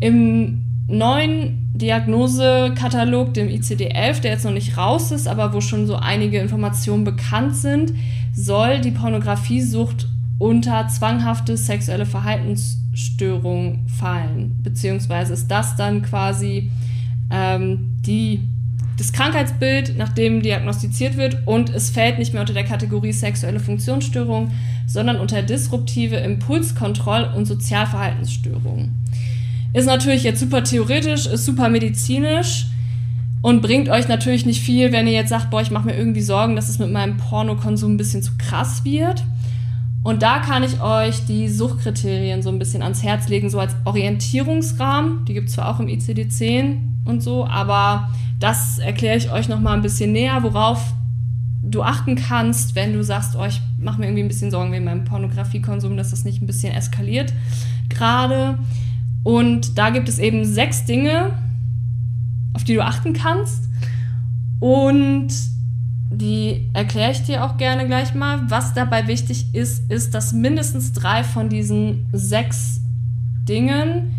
Im 0.00 0.62
neuen 0.88 1.70
Diagnosekatalog, 1.74 3.34
dem 3.34 3.48
ICD-11, 3.48 4.22
der 4.22 4.32
jetzt 4.32 4.46
noch 4.46 4.52
nicht 4.52 4.78
raus 4.78 5.12
ist, 5.12 5.28
aber 5.28 5.52
wo 5.52 5.60
schon 5.60 5.86
so 5.86 5.96
einige 5.96 6.38
Informationen 6.38 7.04
bekannt 7.04 7.54
sind, 7.54 7.92
soll 8.32 8.80
die 8.80 8.92
Pornografiesucht 8.92 10.08
unter 10.38 10.88
zwanghafte 10.88 11.58
sexuelle 11.58 12.06
Verhaltensstörung 12.06 13.84
fallen. 13.88 14.58
Beziehungsweise 14.62 15.34
ist 15.34 15.48
das 15.48 15.76
dann 15.76 16.00
quasi 16.00 16.70
ähm, 17.30 17.96
die, 18.04 18.40
das 18.96 19.12
Krankheitsbild, 19.12 19.96
nachdem 19.96 20.42
diagnostiziert 20.42 21.16
wird 21.16 21.46
und 21.46 21.70
es 21.70 21.90
fällt 21.90 22.18
nicht 22.18 22.32
mehr 22.32 22.42
unter 22.42 22.54
der 22.54 22.64
Kategorie 22.64 23.12
sexuelle 23.12 23.60
Funktionsstörung, 23.60 24.50
sondern 24.86 25.20
unter 25.20 25.42
disruptive 25.42 26.16
Impulskontroll- 26.16 27.34
und 27.34 27.46
Sozialverhaltensstörungen. 27.46 28.94
Ist 29.72 29.86
natürlich 29.86 30.24
jetzt 30.24 30.40
super 30.40 30.64
theoretisch, 30.64 31.26
ist 31.26 31.44
super 31.44 31.68
medizinisch 31.68 32.66
und 33.42 33.62
bringt 33.62 33.88
euch 33.88 34.08
natürlich 34.08 34.44
nicht 34.44 34.60
viel, 34.60 34.92
wenn 34.92 35.06
ihr 35.06 35.12
jetzt 35.12 35.30
sagt, 35.30 35.50
boah, 35.50 35.62
ich 35.62 35.70
mache 35.70 35.86
mir 35.86 35.96
irgendwie 35.96 36.20
Sorgen, 36.20 36.56
dass 36.56 36.68
es 36.68 36.78
mit 36.78 36.90
meinem 36.90 37.16
Pornokonsum 37.16 37.94
ein 37.94 37.96
bisschen 37.96 38.22
zu 38.22 38.32
krass 38.36 38.84
wird. 38.84 39.22
Und 40.02 40.22
da 40.22 40.38
kann 40.38 40.62
ich 40.62 40.80
euch 40.80 41.26
die 41.26 41.48
Suchtkriterien 41.48 42.42
so 42.42 42.48
ein 42.48 42.58
bisschen 42.58 42.82
ans 42.82 43.02
Herz 43.02 43.28
legen, 43.28 43.50
so 43.50 43.60
als 43.60 43.76
Orientierungsrahmen. 43.84 45.24
Die 45.26 45.34
gibt 45.34 45.48
es 45.48 45.54
zwar 45.54 45.68
auch 45.68 45.80
im 45.80 45.88
ICD-10 45.88 46.78
und 47.04 47.22
so, 47.22 47.46
aber 47.46 48.10
das 48.38 48.78
erkläre 48.78 49.18
ich 49.18 49.30
euch 49.30 49.48
noch 49.48 49.60
mal 49.60 49.74
ein 49.74 49.82
bisschen 49.82 50.12
näher, 50.12 50.42
worauf 50.42 50.94
du 51.62 51.82
achten 51.82 52.16
kannst, 52.16 52.74
wenn 52.74 52.94
du 52.94 53.04
sagst, 53.04 53.36
oh, 53.36 53.44
ich 53.44 53.60
mache 53.78 54.00
mir 54.00 54.06
irgendwie 54.06 54.22
ein 54.22 54.28
bisschen 54.28 54.50
Sorgen 54.50 54.72
wegen 54.72 54.84
meinem 54.84 55.04
Pornografiekonsum, 55.04 55.96
dass 55.96 56.10
das 56.10 56.24
nicht 56.24 56.40
ein 56.40 56.46
bisschen 56.46 56.72
eskaliert 56.72 57.34
gerade. 57.90 58.58
Und 59.22 59.76
da 59.76 59.90
gibt 59.90 60.08
es 60.08 60.18
eben 60.18 60.46
sechs 60.46 60.86
Dinge, 60.86 61.32
auf 62.54 62.64
die 62.64 62.74
du 62.74 62.82
achten 62.82 63.12
kannst. 63.12 63.68
Und 64.60 65.28
die 66.10 66.68
erkläre 66.72 67.12
ich 67.12 67.22
dir 67.22 67.44
auch 67.44 67.56
gerne 67.56 67.86
gleich 67.86 68.14
mal. 68.14 68.40
Was 68.48 68.74
dabei 68.74 69.06
wichtig 69.06 69.54
ist, 69.54 69.90
ist, 69.90 70.12
dass 70.12 70.32
mindestens 70.32 70.92
drei 70.92 71.22
von 71.22 71.48
diesen 71.48 72.06
sechs 72.12 72.80
Dingen 73.48 74.14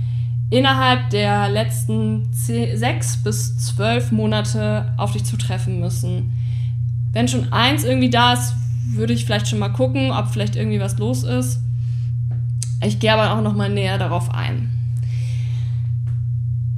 innerhalb 0.49 1.09
der 1.09 1.49
letzten 1.49 2.31
zehn, 2.31 2.77
sechs 2.77 3.17
bis 3.17 3.57
zwölf 3.57 4.11
Monate 4.11 4.93
auf 4.97 5.11
dich 5.11 5.25
zutreffen 5.25 5.79
müssen. 5.79 6.31
Wenn 7.11 7.27
schon 7.27 7.51
eins 7.51 7.83
irgendwie 7.83 8.09
da 8.09 8.33
ist, 8.33 8.53
würde 8.93 9.13
ich 9.13 9.25
vielleicht 9.25 9.49
schon 9.49 9.59
mal 9.59 9.69
gucken, 9.69 10.11
ob 10.11 10.27
vielleicht 10.27 10.55
irgendwie 10.55 10.79
was 10.79 10.97
los 10.97 11.23
ist. 11.23 11.59
Ich 12.83 12.99
gehe 12.99 13.13
aber 13.13 13.37
auch 13.37 13.43
noch 13.43 13.55
mal 13.55 13.69
näher 13.69 13.97
darauf 13.97 14.33
ein. 14.33 14.80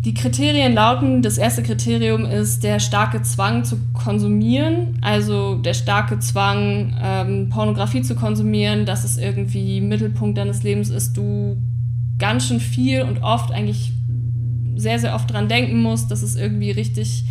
Die 0.05 0.13
Kriterien 0.13 0.73
lauten, 0.73 1.21
das 1.21 1.37
erste 1.37 1.63
Kriterium 1.63 2.25
ist 2.25 2.65
der 2.65 2.81
starke 2.81 3.21
Zwang 3.21 3.63
zu 3.63 3.77
konsumieren, 3.93 4.97
also 4.99 5.55
der 5.55 5.73
starke 5.73 6.19
Zwang, 6.19 6.93
ähm, 7.01 7.47
Pornografie 7.47 8.01
zu 8.01 8.13
konsumieren, 8.13 8.85
dass 8.85 9.05
es 9.05 9.15
irgendwie 9.15 9.79
Mittelpunkt 9.79 10.37
deines 10.37 10.61
Lebens 10.61 10.89
ist, 10.89 11.15
du 11.15 11.55
ganz 12.19 12.47
schön 12.47 12.59
viel 12.59 13.03
und 13.03 13.23
oft 13.23 13.53
eigentlich 13.53 13.93
sehr, 14.75 14.99
sehr 14.99 15.15
oft 15.15 15.31
dran 15.31 15.47
denken 15.47 15.81
musst, 15.81 16.11
dass 16.11 16.21
es 16.21 16.35
irgendwie 16.35 16.71
richtig 16.71 17.23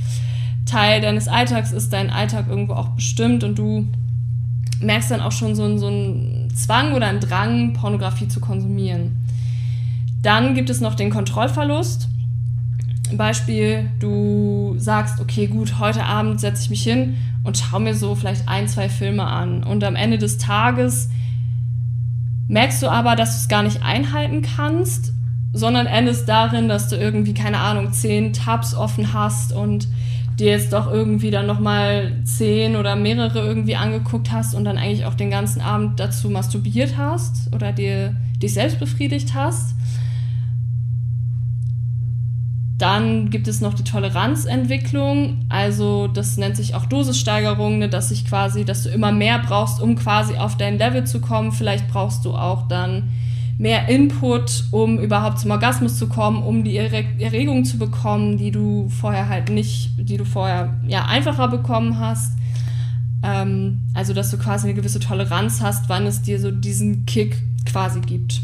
Teil 0.65 1.03
deines 1.03 1.29
Alltags 1.29 1.73
ist, 1.73 1.93
dein 1.93 2.09
Alltag 2.09 2.47
irgendwo 2.49 2.73
auch 2.73 2.89
bestimmt 2.91 3.45
und 3.45 3.59
du 3.59 3.87
merkst 4.81 5.11
dann 5.11 5.21
auch 5.21 5.33
schon 5.33 5.55
so, 5.55 5.77
so 5.77 5.89
einen 5.89 6.49
Zwang 6.55 6.95
oder 6.95 7.09
einen 7.09 7.21
Drang, 7.21 7.75
Pornografie 7.75 8.29
zu 8.29 8.41
konsumieren. 8.41 9.27
Dann 10.23 10.55
gibt 10.55 10.71
es 10.71 10.81
noch 10.81 10.95
den 10.95 11.11
Kontrollverlust 11.11 12.09
Beispiel, 13.17 13.91
du 13.99 14.75
sagst, 14.79 15.21
okay, 15.21 15.47
gut, 15.47 15.79
heute 15.79 16.05
Abend 16.05 16.41
setze 16.41 16.63
ich 16.63 16.71
mich 16.71 16.83
hin 16.83 17.17
und 17.45 17.59
schaue 17.59 17.81
mir 17.81 17.95
so 17.95 18.15
vielleicht 18.15 18.49
ein, 18.49 18.69
zwei 18.69 18.89
Filme 18.89 19.25
an. 19.25 19.65
Und 19.65 19.85
am 19.85 19.97
Ende 19.97 20.19
des 20.19 20.39
Tages 20.39 21.11
merkst 22.49 22.83
du 22.83 22.89
aber, 22.89 23.17
dass 23.17 23.31
du 23.33 23.37
es 23.39 23.49
gar 23.49 23.63
nicht 23.63 23.83
einhalten 23.83 24.43
kannst, 24.43 25.13
sondern 25.53 25.87
endest 25.87 26.29
darin, 26.29 26.69
dass 26.69 26.89
du 26.89 26.97
irgendwie, 26.97 27.35
keine 27.35 27.59
Ahnung, 27.59 27.93
zehn 27.93 28.33
Tabs 28.33 28.75
offen 28.75 29.13
hast 29.13 29.53
und 29.53 29.89
dir 30.39 30.51
jetzt 30.51 30.73
doch 30.73 30.91
irgendwie 30.91 31.31
dann 31.31 31.47
nochmal 31.47 32.13
zehn 32.25 32.77
oder 32.77 32.97
mehrere 32.97 33.41
irgendwie 33.41 33.77
angeguckt 33.77 34.33
hast 34.33 34.55
und 34.55 34.65
dann 34.65 34.79
eigentlich 34.79 35.05
auch 35.05 35.15
den 35.15 35.31
ganzen 35.31 35.61
Abend 35.61 36.01
dazu 36.01 36.31
masturbiert 36.31 36.97
hast 36.97 37.53
oder 37.55 37.73
dir 37.73 38.17
dich 38.43 38.55
selbst 38.55 38.79
befriedigt 38.79 39.35
hast. 39.35 39.75
Dann 42.83 43.31
gibt 43.31 43.47
es 43.47 43.61
noch 43.61 43.75
die 43.75 43.85
Toleranzentwicklung, 43.85 45.45
also 45.49 46.09
das 46.09 46.37
nennt 46.37 46.57
sich 46.57 46.75
auch 46.75 46.85
Dosissteigerung, 46.85 47.79
ne, 47.79 47.89
dass 47.89 48.11
ich 48.11 48.25
quasi, 48.27 48.65
dass 48.65 48.83
du 48.83 48.89
immer 48.89 49.13
mehr 49.13 49.39
brauchst, 49.39 49.81
um 49.81 49.95
quasi 49.95 50.35
auf 50.35 50.57
dein 50.57 50.79
Level 50.79 51.05
zu 51.05 51.21
kommen. 51.21 51.53
Vielleicht 51.53 51.87
brauchst 51.87 52.25
du 52.25 52.35
auch 52.35 52.67
dann 52.67 53.05
mehr 53.57 53.89
Input, 53.89 54.65
um 54.73 54.99
überhaupt 54.99 55.39
zum 55.39 55.53
Orgasmus 55.53 55.97
zu 55.97 56.09
kommen, 56.09 56.43
um 56.43 56.65
die 56.65 56.77
Erregung 56.77 57.65
zu 57.65 57.79
bekommen, 57.79 58.37
die 58.37 58.51
du 58.51 58.89
vorher 58.89 59.29
halt 59.29 59.49
nicht, 59.49 59.93
die 59.97 60.17
du 60.17 60.25
vorher 60.25 60.75
ja 60.89 61.05
einfacher 61.05 61.47
bekommen 61.47 62.01
hast. 62.01 62.37
Ähm, 63.23 63.83
also 63.95 64.13
dass 64.13 64.33
du 64.33 64.39
quasi 64.39 64.67
eine 64.67 64.75
gewisse 64.75 64.99
Toleranz 64.99 65.63
hast, 65.63 65.89
wann 65.89 66.05
es 66.05 66.23
dir 66.23 66.41
so 66.41 66.51
diesen 66.51 67.07
Kick 67.07 67.45
quasi 67.65 68.01
gibt. 68.01 68.43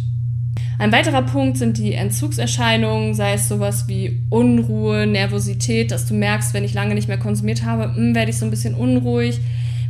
Ein 0.81 0.93
weiterer 0.93 1.23
Punkt 1.23 1.57
sind 1.59 1.77
die 1.77 1.93
Entzugserscheinungen, 1.95 3.12
sei 3.12 3.33
es 3.33 3.49
sowas 3.49 3.88
wie 3.88 4.21
Unruhe, 4.31 5.09
Nervosität, 5.09 5.91
dass 5.91 6.07
du 6.07 6.14
merkst, 6.14 6.55
wenn 6.55 6.62
ich 6.62 6.73
lange 6.73 6.95
nicht 6.95 7.09
mehr 7.09 7.19
konsumiert 7.19 7.64
habe, 7.64 7.97
hm, 7.97 8.14
werde 8.14 8.31
ich 8.31 8.38
so 8.38 8.45
ein 8.45 8.51
bisschen 8.51 8.75
unruhig, 8.75 9.41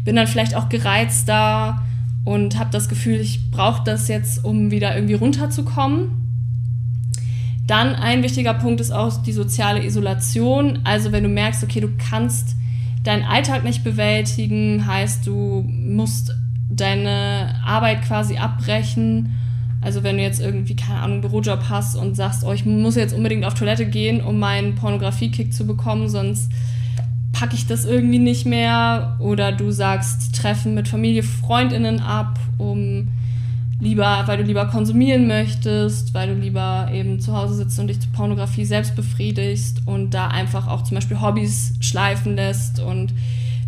bin 0.05 0.17
dann 0.17 0.27
vielleicht 0.27 0.55
auch 0.55 0.71
gereizter 0.71 1.83
und 2.25 2.59
habe 2.59 2.71
das 2.71 2.89
Gefühl, 2.89 3.21
ich 3.21 3.51
brauche 3.51 3.85
das 3.85 4.09
jetzt, 4.09 4.43
um 4.43 4.71
wieder 4.71 4.95
irgendwie 4.95 5.15
runterzukommen. 5.15 6.09
Dann 7.67 7.95
ein 7.95 8.23
wichtiger 8.23 8.55
Punkt 8.55 8.81
ist 8.81 8.91
auch 8.91 9.23
die 9.23 9.33
soziale 9.33 9.85
Isolation. 9.85 10.79
Also 10.85 11.13
wenn 11.13 11.23
du 11.23 11.29
merkst, 11.29 11.63
okay, 11.63 11.81
du 11.81 11.91
kannst 11.99 12.57
deinen 13.05 13.25
Alltag 13.25 13.63
nicht 13.63 13.85
bewältigen, 13.85 14.87
heißt 14.87 15.27
du 15.27 15.67
musst 15.69 16.35
deine 16.71 17.57
Arbeit 17.63 18.03
quasi 18.03 18.39
abbrechen 18.39 19.35
also 19.81 20.03
wenn 20.03 20.17
du 20.17 20.23
jetzt 20.23 20.41
irgendwie, 20.41 20.75
keine 20.75 21.01
Ahnung, 21.01 21.13
einen 21.13 21.21
Bürojob 21.23 21.69
hast 21.69 21.95
und 21.95 22.15
sagst, 22.17 22.45
oh, 22.45 22.53
ich 22.53 22.65
muss 22.67 22.97
jetzt 22.97 23.15
unbedingt 23.15 23.45
auf 23.45 23.55
Toilette 23.55 23.87
gehen, 23.87 24.21
um 24.21 24.39
meinen 24.39 24.75
Pornografie-Kick 24.75 25.53
zu 25.53 25.67
bekommen, 25.67 26.09
sonst 26.09 26.51
packe 27.33 27.55
ich 27.55 27.67
das 27.67 27.85
irgendwie 27.85 28.19
nicht 28.19 28.47
mehr. 28.47 29.17
Oder 29.21 29.53
du 29.53 29.71
sagst, 29.71 30.35
Treffen 30.35 30.75
mit 30.75 30.89
Familie, 30.89 31.23
Freundinnen 31.23 32.01
ab, 32.01 32.39
um 32.59 33.09
lieber, 33.81 34.25
weil 34.27 34.39
du 34.39 34.43
lieber 34.43 34.67
konsumieren 34.67 35.29
möchtest, 35.29 36.13
weil 36.13 36.35
du 36.35 36.41
lieber 36.41 36.91
eben 36.93 37.21
zu 37.21 37.37
Hause 37.37 37.55
sitzt 37.55 37.79
und 37.79 37.87
dich 37.87 38.01
zur 38.01 38.11
Pornografie 38.13 38.65
selbst 38.65 38.97
befriedigst 38.97 39.83
und 39.87 40.11
da 40.11 40.29
einfach 40.29 40.67
auch 40.67 40.83
zum 40.83 40.97
Beispiel 40.97 41.21
Hobbys 41.21 41.75
schleifen 41.81 42.35
lässt 42.35 42.81
und 42.81 43.15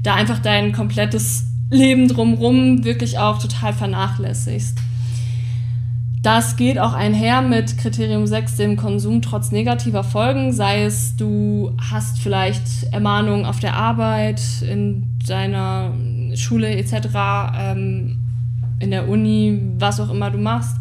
da 0.03 0.15
einfach 0.15 0.41
dein 0.41 0.73
komplettes 0.73 1.45
Leben 1.71 2.09
drumrum 2.09 2.83
wirklich 2.85 3.19
auch 3.19 3.39
total 3.39 3.73
vernachlässigst. 3.73 4.79
Das 6.23 6.57
geht 6.57 6.79
auch 6.79 6.93
einher 6.93 7.41
mit 7.41 7.79
Kriterium 7.79 8.27
6, 8.27 8.57
dem 8.57 8.77
Konsum 8.77 9.23
trotz 9.23 9.53
negativer 9.53 10.05
Folgen, 10.05 10.53
sei 10.53 10.85
es 10.85 11.17
du 11.17 11.75
hast 11.91 12.19
vielleicht 12.19 12.93
Ermahnungen 12.93 13.47
auf 13.47 13.59
der 13.59 13.75
Arbeit, 13.75 14.43
in 14.61 15.19
deiner 15.27 15.95
Schule 16.35 16.77
etc., 16.77 17.09
ähm, 17.59 18.19
in 18.81 18.91
der 18.91 19.09
Uni, 19.09 19.61
was 19.79 19.99
auch 19.99 20.11
immer 20.11 20.31
du 20.31 20.37
machst, 20.37 20.77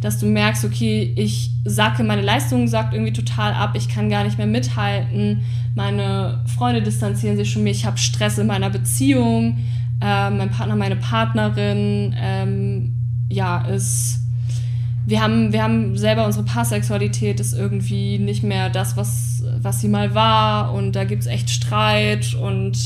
dass 0.00 0.20
du 0.20 0.26
merkst, 0.26 0.64
okay, 0.64 1.12
ich 1.16 1.50
sacke, 1.64 2.04
meine 2.04 2.22
Leistung 2.22 2.68
sackt 2.68 2.94
irgendwie 2.94 3.12
total 3.12 3.52
ab, 3.52 3.72
ich 3.74 3.88
kann 3.88 4.08
gar 4.08 4.22
nicht 4.22 4.38
mehr 4.38 4.46
mithalten, 4.46 5.42
meine 5.74 6.44
Freunde 6.56 6.82
distanzieren 6.82 7.36
sich 7.36 7.52
von 7.52 7.64
mir, 7.64 7.70
ich 7.70 7.84
habe 7.84 7.98
Stress 7.98 8.38
in 8.38 8.46
meiner 8.46 8.70
Beziehung, 8.70 9.58
äh, 10.00 10.30
mein 10.30 10.50
Partner, 10.50 10.76
meine 10.76 10.96
Partnerin, 10.96 12.14
ähm, 12.16 12.94
ja, 13.28 13.62
ist 13.62 14.23
wir 15.06 15.20
haben, 15.20 15.52
wir 15.52 15.62
haben 15.62 15.98
selber 15.98 16.24
unsere 16.24 16.44
Paarsexualität 16.44 17.38
ist 17.38 17.52
irgendwie 17.52 18.18
nicht 18.18 18.42
mehr 18.42 18.70
das, 18.70 18.96
was, 18.96 19.42
was 19.60 19.80
sie 19.80 19.88
mal 19.88 20.14
war 20.14 20.72
und 20.72 20.92
da 20.92 21.04
gibt 21.04 21.22
es 21.22 21.28
echt 21.28 21.50
Streit 21.50 22.34
und 22.34 22.78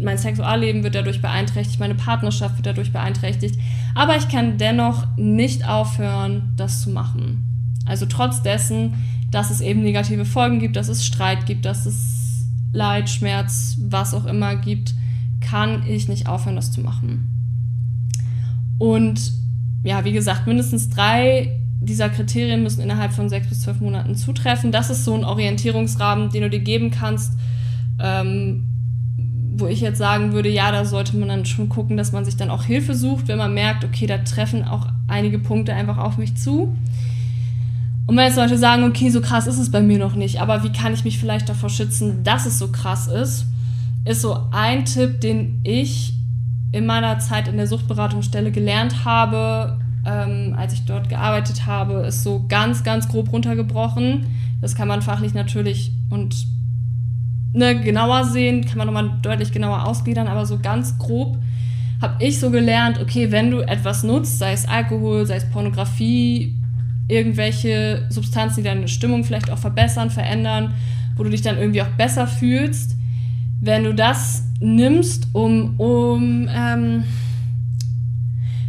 mein 0.00 0.16
Sexualleben 0.16 0.82
wird 0.82 0.94
dadurch 0.94 1.20
beeinträchtigt, 1.20 1.78
meine 1.78 1.94
Partnerschaft 1.94 2.56
wird 2.56 2.66
dadurch 2.66 2.92
beeinträchtigt. 2.92 3.58
Aber 3.94 4.16
ich 4.16 4.28
kann 4.28 4.56
dennoch 4.56 5.06
nicht 5.16 5.68
aufhören, 5.68 6.54
das 6.56 6.80
zu 6.80 6.90
machen. 6.90 7.44
Also 7.84 8.06
trotz 8.06 8.42
dessen, 8.42 8.94
dass 9.30 9.50
es 9.50 9.60
eben 9.60 9.82
negative 9.82 10.24
Folgen 10.24 10.60
gibt, 10.60 10.76
dass 10.76 10.88
es 10.88 11.04
Streit 11.04 11.44
gibt, 11.44 11.66
dass 11.66 11.84
es 11.84 12.46
Leid, 12.72 13.10
Schmerz, 13.10 13.76
was 13.80 14.14
auch 14.14 14.26
immer 14.26 14.56
gibt, 14.56 14.94
kann 15.40 15.86
ich 15.86 16.08
nicht 16.08 16.26
aufhören, 16.26 16.56
das 16.56 16.72
zu 16.72 16.80
machen. 16.80 17.28
Und 18.78 19.32
ja, 19.82 20.04
wie 20.04 20.12
gesagt, 20.12 20.46
mindestens 20.46 20.88
drei 20.88 21.60
dieser 21.86 22.08
Kriterien 22.08 22.62
müssen 22.62 22.82
innerhalb 22.82 23.12
von 23.12 23.28
sechs 23.28 23.48
bis 23.48 23.62
zwölf 23.62 23.80
Monaten 23.80 24.14
zutreffen. 24.16 24.72
Das 24.72 24.90
ist 24.90 25.04
so 25.04 25.14
ein 25.14 25.24
Orientierungsrahmen, 25.24 26.30
den 26.30 26.42
du 26.42 26.50
dir 26.50 26.60
geben 26.60 26.90
kannst, 26.90 27.32
ähm, 28.00 28.68
wo 29.56 29.66
ich 29.66 29.80
jetzt 29.80 29.98
sagen 29.98 30.32
würde, 30.32 30.50
ja, 30.50 30.70
da 30.70 30.84
sollte 30.84 31.16
man 31.16 31.28
dann 31.28 31.46
schon 31.46 31.68
gucken, 31.68 31.96
dass 31.96 32.12
man 32.12 32.24
sich 32.24 32.36
dann 32.36 32.50
auch 32.50 32.64
Hilfe 32.64 32.94
sucht, 32.94 33.28
wenn 33.28 33.38
man 33.38 33.54
merkt, 33.54 33.84
okay, 33.84 34.06
da 34.06 34.18
treffen 34.18 34.64
auch 34.64 34.88
einige 35.08 35.38
Punkte 35.38 35.72
einfach 35.72 35.96
auf 35.96 36.18
mich 36.18 36.36
zu. 36.36 36.76
Und 38.06 38.16
wenn 38.16 38.26
jetzt 38.26 38.36
Leute 38.36 38.58
sagen, 38.58 38.84
okay, 38.84 39.10
so 39.10 39.20
krass 39.20 39.46
ist 39.46 39.58
es 39.58 39.70
bei 39.70 39.80
mir 39.80 39.98
noch 39.98 40.14
nicht, 40.14 40.40
aber 40.40 40.62
wie 40.62 40.72
kann 40.72 40.92
ich 40.92 41.04
mich 41.04 41.18
vielleicht 41.18 41.48
davor 41.48 41.70
schützen, 41.70 42.22
dass 42.22 42.46
es 42.46 42.58
so 42.58 42.68
krass 42.68 43.08
ist, 43.08 43.46
ist 44.04 44.20
so 44.20 44.38
ein 44.52 44.84
Tipp, 44.84 45.20
den 45.20 45.60
ich 45.64 46.14
in 46.72 46.86
meiner 46.86 47.18
Zeit 47.18 47.48
in 47.48 47.56
der 47.56 47.66
Suchtberatungsstelle 47.66 48.52
gelernt 48.52 49.04
habe, 49.04 49.78
ähm, 50.06 50.54
als 50.56 50.72
ich 50.72 50.84
dort 50.84 51.08
gearbeitet 51.08 51.66
habe, 51.66 52.06
ist 52.06 52.22
so 52.22 52.44
ganz, 52.48 52.84
ganz 52.84 53.08
grob 53.08 53.32
runtergebrochen. 53.32 54.26
Das 54.60 54.74
kann 54.74 54.88
man 54.88 55.02
fachlich 55.02 55.34
natürlich 55.34 55.92
und 56.10 56.46
ne, 57.52 57.80
genauer 57.80 58.24
sehen, 58.24 58.64
kann 58.64 58.78
man 58.78 58.86
nochmal 58.86 59.18
deutlich 59.22 59.52
genauer 59.52 59.86
ausgliedern, 59.86 60.28
aber 60.28 60.46
so 60.46 60.58
ganz 60.58 60.98
grob 60.98 61.38
habe 62.00 62.22
ich 62.24 62.38
so 62.38 62.50
gelernt, 62.50 63.00
okay, 63.00 63.32
wenn 63.32 63.50
du 63.50 63.60
etwas 63.60 64.02
nutzt, 64.02 64.38
sei 64.38 64.52
es 64.52 64.68
Alkohol, 64.68 65.26
sei 65.26 65.36
es 65.36 65.48
Pornografie, 65.48 66.54
irgendwelche 67.08 68.06
Substanzen, 68.10 68.62
die 68.62 68.68
deine 68.68 68.88
Stimmung 68.88 69.24
vielleicht 69.24 69.50
auch 69.50 69.58
verbessern, 69.58 70.10
verändern, 70.10 70.74
wo 71.16 71.24
du 71.24 71.30
dich 71.30 71.42
dann 71.42 71.56
irgendwie 71.56 71.82
auch 71.82 71.90
besser 71.96 72.26
fühlst, 72.26 72.96
wenn 73.60 73.84
du 73.84 73.94
das 73.94 74.44
nimmst, 74.60 75.28
um, 75.32 75.78
um 75.78 76.48
ähm, 76.54 77.04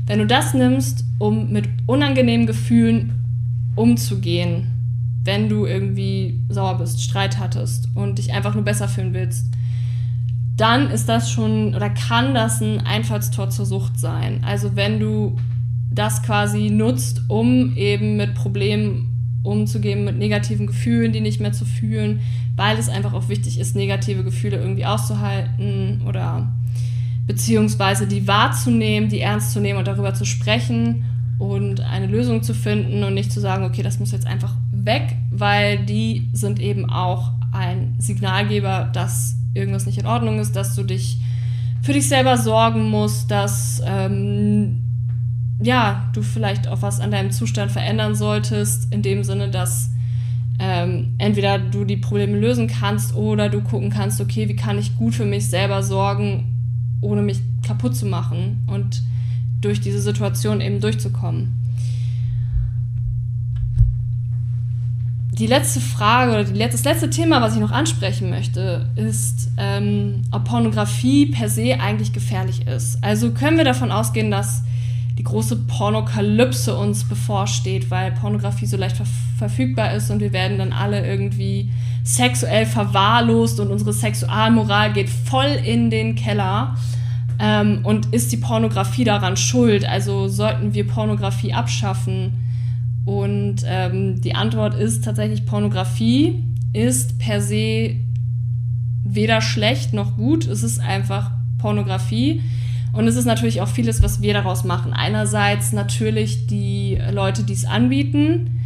wenn 0.07 0.19
du 0.19 0.25
das 0.25 0.53
nimmst, 0.53 1.03
um 1.19 1.51
mit 1.51 1.67
unangenehmen 1.85 2.47
Gefühlen 2.47 3.13
umzugehen, 3.75 4.67
wenn 5.23 5.49
du 5.49 5.65
irgendwie 5.65 6.39
sauer 6.49 6.77
bist, 6.77 7.03
Streit 7.03 7.37
hattest 7.37 7.89
und 7.93 8.17
dich 8.17 8.33
einfach 8.33 8.55
nur 8.55 8.63
besser 8.63 8.87
fühlen 8.87 9.13
willst, 9.13 9.53
dann 10.55 10.89
ist 10.89 11.07
das 11.07 11.29
schon 11.29 11.75
oder 11.75 11.89
kann 11.89 12.33
das 12.33 12.61
ein 12.61 12.79
Einfallstor 12.79 13.49
zur 13.49 13.65
Sucht 13.65 13.99
sein. 13.99 14.43
Also 14.43 14.75
wenn 14.75 14.99
du 14.99 15.35
das 15.91 16.23
quasi 16.23 16.69
nutzt, 16.69 17.21
um 17.27 17.75
eben 17.75 18.17
mit 18.17 18.33
Problemen 18.33 19.13
umzugehen, 19.43 20.05
mit 20.05 20.17
negativen 20.17 20.67
Gefühlen, 20.67 21.11
die 21.11 21.21
nicht 21.21 21.39
mehr 21.39 21.53
zu 21.53 21.65
fühlen, 21.65 22.21
weil 22.55 22.77
es 22.77 22.89
einfach 22.89 23.13
auch 23.13 23.29
wichtig 23.29 23.59
ist, 23.59 23.75
negative 23.75 24.23
Gefühle 24.23 24.57
irgendwie 24.57 24.85
auszuhalten 24.85 26.01
oder 26.07 26.53
beziehungsweise 27.27 28.07
die 28.07 28.25
wahrzunehmen, 28.25 29.09
die 29.09 29.19
ernst 29.19 29.51
zu 29.51 29.59
nehmen 29.59 29.79
und 29.79 29.87
darüber 29.87 30.13
zu 30.13 30.25
sprechen 30.25 31.03
und 31.37 31.81
eine 31.81 32.07
Lösung 32.07 32.41
zu 32.41 32.53
finden 32.53 33.03
und 33.03 33.13
nicht 33.13 33.31
zu 33.31 33.39
sagen, 33.39 33.65
okay, 33.65 33.83
das 33.83 33.99
muss 33.99 34.11
jetzt 34.11 34.25
einfach 34.25 34.55
weg, 34.71 35.15
weil 35.29 35.85
die 35.85 36.29
sind 36.33 36.59
eben 36.59 36.89
auch 36.89 37.33
ein 37.51 37.95
Signalgeber, 37.99 38.89
dass 38.93 39.35
irgendwas 39.53 39.85
nicht 39.85 39.97
in 39.97 40.05
Ordnung 40.05 40.39
ist, 40.39 40.55
dass 40.55 40.75
du 40.75 40.83
dich 40.83 41.19
für 41.81 41.93
dich 41.93 42.07
selber 42.07 42.37
sorgen 42.37 42.89
musst, 42.89 43.29
dass 43.29 43.81
ähm, 43.85 44.83
ja, 45.61 46.09
du 46.13 46.21
vielleicht 46.21 46.67
auch 46.67 46.81
was 46.81 46.99
an 46.99 47.11
deinem 47.11 47.31
Zustand 47.31 47.71
verändern 47.71 48.15
solltest, 48.15 48.93
in 48.93 49.01
dem 49.01 49.23
Sinne, 49.23 49.49
dass 49.49 49.91
ähm, 50.59 51.13
entweder 51.17 51.59
du 51.59 51.85
die 51.85 51.97
Probleme 51.97 52.37
lösen 52.37 52.67
kannst 52.67 53.15
oder 53.15 53.49
du 53.49 53.61
gucken 53.61 53.89
kannst, 53.89 54.21
okay, 54.21 54.47
wie 54.47 54.55
kann 54.55 54.79
ich 54.79 54.95
gut 54.95 55.13
für 55.13 55.25
mich 55.25 55.49
selber 55.49 55.83
sorgen 55.83 56.56
ohne 57.01 57.21
mich 57.21 57.41
kaputt 57.65 57.95
zu 57.95 58.05
machen 58.05 58.63
und 58.67 59.03
durch 59.61 59.81
diese 59.81 60.01
Situation 60.01 60.61
eben 60.61 60.79
durchzukommen. 60.79 61.53
Die 65.31 65.45
letzte 65.45 65.79
Frage 65.79 66.31
oder 66.31 66.43
das 66.43 66.83
letzte 66.83 67.11
Thema, 67.11 67.41
was 67.41 67.53
ich 67.53 67.59
noch 67.59 67.71
ansprechen 67.71 68.31
möchte, 68.31 68.89
ist, 68.95 69.51
ähm, 69.57 70.23
ob 70.31 70.45
Pornografie 70.45 71.27
per 71.27 71.47
se 71.47 71.79
eigentlich 71.79 72.11
gefährlich 72.11 72.65
ist. 72.65 73.03
Also 73.03 73.31
können 73.31 73.57
wir 73.57 73.65
davon 73.65 73.91
ausgehen, 73.91 74.31
dass 74.31 74.63
die 75.17 75.23
große 75.23 75.55
Pornokalypse 75.67 76.75
uns 76.77 77.03
bevorsteht, 77.03 77.89
weil 77.89 78.11
Pornografie 78.11 78.65
so 78.65 78.77
leicht 78.77 78.97
ver 78.97 79.05
verfügbar 79.37 79.93
ist 79.93 80.09
und 80.09 80.19
wir 80.19 80.33
werden 80.33 80.57
dann 80.57 80.73
alle 80.73 81.05
irgendwie 81.05 81.69
sexuell 82.03 82.65
verwahrlost 82.65 83.59
und 83.59 83.69
unsere 83.69 83.93
Sexualmoral 83.93 84.93
geht 84.93 85.09
voll 85.09 85.59
in 85.63 85.91
den 85.91 86.15
Keller. 86.15 86.75
Ähm, 87.37 87.81
und 87.83 88.15
ist 88.15 88.31
die 88.31 88.37
Pornografie 88.37 89.03
daran 89.03 89.37
schuld? 89.37 89.87
Also 89.87 90.27
sollten 90.27 90.73
wir 90.73 90.87
Pornografie 90.87 91.53
abschaffen? 91.53 92.33
Und 93.05 93.57
ähm, 93.65 94.21
die 94.21 94.33
Antwort 94.33 94.73
ist 94.73 95.03
tatsächlich, 95.03 95.45
Pornografie 95.45 96.43
ist 96.73 97.19
per 97.19 97.39
se 97.39 97.95
weder 99.03 99.41
schlecht 99.41 99.93
noch 99.93 100.17
gut. 100.17 100.47
Es 100.47 100.63
ist 100.63 100.79
einfach 100.79 101.31
Pornografie. 101.59 102.41
Und 102.93 103.07
es 103.07 103.15
ist 103.15 103.25
natürlich 103.25 103.61
auch 103.61 103.67
vieles, 103.67 104.01
was 104.01 104.21
wir 104.21 104.33
daraus 104.33 104.63
machen. 104.63 104.93
Einerseits 104.93 105.71
natürlich 105.71 106.47
die 106.47 106.97
Leute, 107.11 107.43
die 107.43 107.53
es 107.53 107.65
anbieten, 107.65 108.61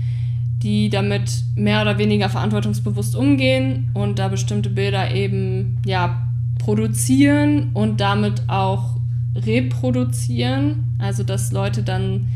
die 0.61 0.89
damit 0.89 1.43
mehr 1.55 1.81
oder 1.81 1.97
weniger 1.97 2.29
verantwortungsbewusst 2.29 3.15
umgehen 3.15 3.89
und 3.93 4.19
da 4.19 4.27
bestimmte 4.27 4.69
Bilder 4.69 5.13
eben 5.13 5.81
ja 5.85 6.27
produzieren 6.59 7.71
und 7.73 7.99
damit 7.99 8.43
auch 8.47 8.97
reproduzieren. 9.35 10.95
Also 10.99 11.23
dass 11.23 11.51
Leute 11.51 11.83
dann 11.83 12.27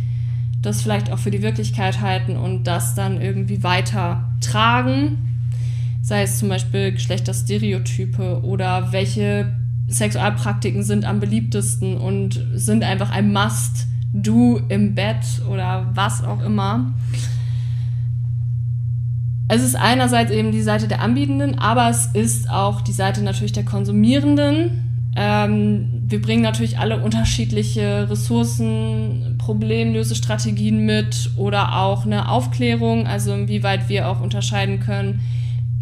das 0.62 0.82
vielleicht 0.82 1.12
auch 1.12 1.20
für 1.20 1.32
die 1.32 1.44
Wirklichkeit 1.44 2.02
halten 2.02 2.36
und 2.36 2.64
das 2.64 2.96
dann 2.96 3.22
irgendwie 3.22 3.64
weiter 3.64 4.34
tragen. 4.42 5.18
Sei 6.02 6.24
es 6.24 6.40
zum 6.40 6.50
Beispiel 6.50 6.92
Geschlechterstereotype 6.92 8.42
oder 8.44 8.92
welche 8.92 9.54
Sexualpraktiken 9.88 10.84
sind 10.84 11.06
am 11.06 11.20
beliebtesten 11.20 11.98
und 11.98 12.42
sind 12.54 12.84
einfach 12.84 13.12
ein 13.12 13.32
Must-Do 13.32 14.62
im 14.70 14.96
Bett 14.96 15.26
oder 15.50 15.92
was 15.94 16.24
auch 16.24 16.42
immer. 16.42 16.94
Es 19.48 19.62
ist 19.62 19.76
einerseits 19.76 20.32
eben 20.32 20.52
die 20.52 20.64
Seite 20.64 20.88
der 20.88 21.02
Anbietenden, 21.02 21.60
aber 21.60 21.90
es 21.90 22.08
ist 22.08 22.50
auch 22.50 22.82
die 22.82 22.92
Seite 22.92 23.22
natürlich 23.22 23.52
der 23.52 23.66
Konsumierenden. 23.66 25.12
Ähm, 25.16 26.04
wir 26.08 26.22
bringen 26.22 26.42
natürlich 26.42 26.80
alle 26.80 27.02
unterschiedliche 27.02 28.10
Ressourcen, 28.10 29.36
Problemlösestrategien 29.38 30.86
mit 30.86 31.32
oder 31.38 31.78
auch 31.78 32.06
eine 32.06 32.30
Aufklärung, 32.30 33.06
also 33.08 33.34
inwieweit 33.34 33.88
wir 33.88 34.10
auch 34.10 34.20
unterscheiden 34.20 34.80
können, 34.80 35.22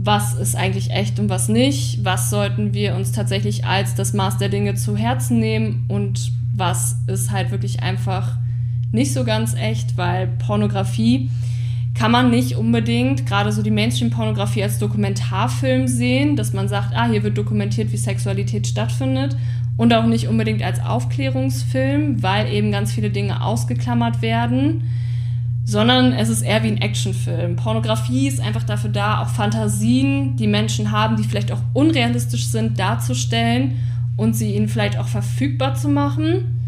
was 0.06 0.34
ist 0.34 0.56
eigentlich 0.56 0.92
echt 0.92 1.18
und 1.20 1.30
was 1.30 1.48
nicht, 1.48 2.04
was 2.04 2.30
sollten 2.30 2.74
wir 2.74 2.96
uns 2.96 3.14
tatsächlich 3.14 3.66
als 3.66 3.96
das 3.96 4.14
Maß 4.14 4.38
der 4.38 4.50
Dinge 4.50 4.76
zu 4.76 4.98
Herzen 4.98 5.40
nehmen? 5.40 5.86
Und 5.88 6.34
was 6.54 6.98
ist 7.08 7.32
halt 7.32 7.52
wirklich 7.52 7.82
einfach 7.82 8.36
nicht 8.92 9.14
so 9.14 9.24
ganz 9.24 9.56
echt, 9.56 9.96
weil 9.96 10.28
Pornografie 10.28 11.30
kann 11.96 12.12
man 12.12 12.32
nicht 12.32 12.58
unbedingt, 12.58 13.26
gerade 13.26 13.52
so 13.52 13.62
die 13.62 13.72
Mainstream-Pornografie 13.72 14.64
als 14.64 14.78
Dokumentarfilm 14.78 15.88
sehen, 15.88 16.36
dass 16.36 16.52
man 16.52 16.68
sagt, 16.68 16.94
ah, 16.94 17.08
hier 17.08 17.24
wird 17.24 17.38
dokumentiert, 17.38 17.92
wie 17.92 17.98
Sexualität 17.98 18.68
stattfindet. 18.68 19.38
Und 19.78 19.94
auch 19.94 20.06
nicht 20.06 20.28
unbedingt 20.28 20.62
als 20.62 20.84
Aufklärungsfilm, 20.84 22.22
weil 22.22 22.52
eben 22.52 22.72
ganz 22.72 22.92
viele 22.92 23.10
Dinge 23.10 23.44
ausgeklammert 23.44 24.22
werden 24.22 24.84
sondern 25.66 26.12
es 26.14 26.30
ist 26.30 26.42
eher 26.42 26.64
wie 26.64 26.68
ein 26.68 26.82
Actionfilm. 26.82 27.56
Pornografie 27.56 28.28
ist 28.28 28.42
einfach 28.42 28.64
dafür 28.64 28.90
da, 28.90 29.22
auch 29.22 29.30
Fantasien, 29.30 30.36
die 30.36 30.48
Menschen 30.48 30.92
haben, 30.92 31.16
die 31.16 31.24
vielleicht 31.24 31.52
auch 31.52 31.62
unrealistisch 31.74 32.48
sind, 32.48 32.78
darzustellen 32.78 33.80
und 34.18 34.36
sie 34.36 34.56
ihnen 34.56 34.68
vielleicht 34.68 34.98
auch 34.98 35.08
verfügbar 35.08 35.76
zu 35.76 35.88
machen. 35.88 36.60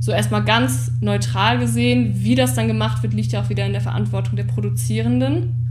So 0.00 0.10
erstmal 0.10 0.42
ganz 0.42 0.90
neutral 1.00 1.60
gesehen, 1.60 2.14
wie 2.16 2.34
das 2.34 2.54
dann 2.54 2.66
gemacht 2.66 3.04
wird, 3.04 3.14
liegt 3.14 3.30
ja 3.30 3.42
auch 3.42 3.48
wieder 3.48 3.64
in 3.64 3.72
der 3.72 3.80
Verantwortung 3.80 4.34
der 4.34 4.44
Produzierenden, 4.44 5.70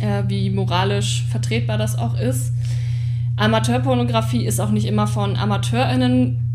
äh, 0.00 0.24
wie 0.28 0.50
moralisch 0.50 1.24
vertretbar 1.30 1.78
das 1.78 1.96
auch 1.96 2.18
ist. 2.18 2.52
Amateurpornografie 3.36 4.44
ist 4.44 4.60
auch 4.60 4.70
nicht 4.70 4.86
immer 4.86 5.06
von 5.06 5.36
AmateurInnen 5.36 6.48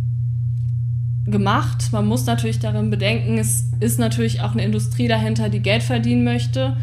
gemacht. 1.26 1.89
Man 1.91 2.05
muss 2.05 2.26
natürlich 2.26 2.59
darin 2.59 2.89
bedenken, 2.89 3.38
es 3.38 3.69
ist 3.80 3.99
natürlich 3.99 4.41
auch 4.41 4.51
eine 4.51 4.63
Industrie 4.63 5.07
dahinter, 5.07 5.49
die 5.49 5.61
Geld 5.61 5.84
verdienen 5.84 6.24
möchte. 6.24 6.76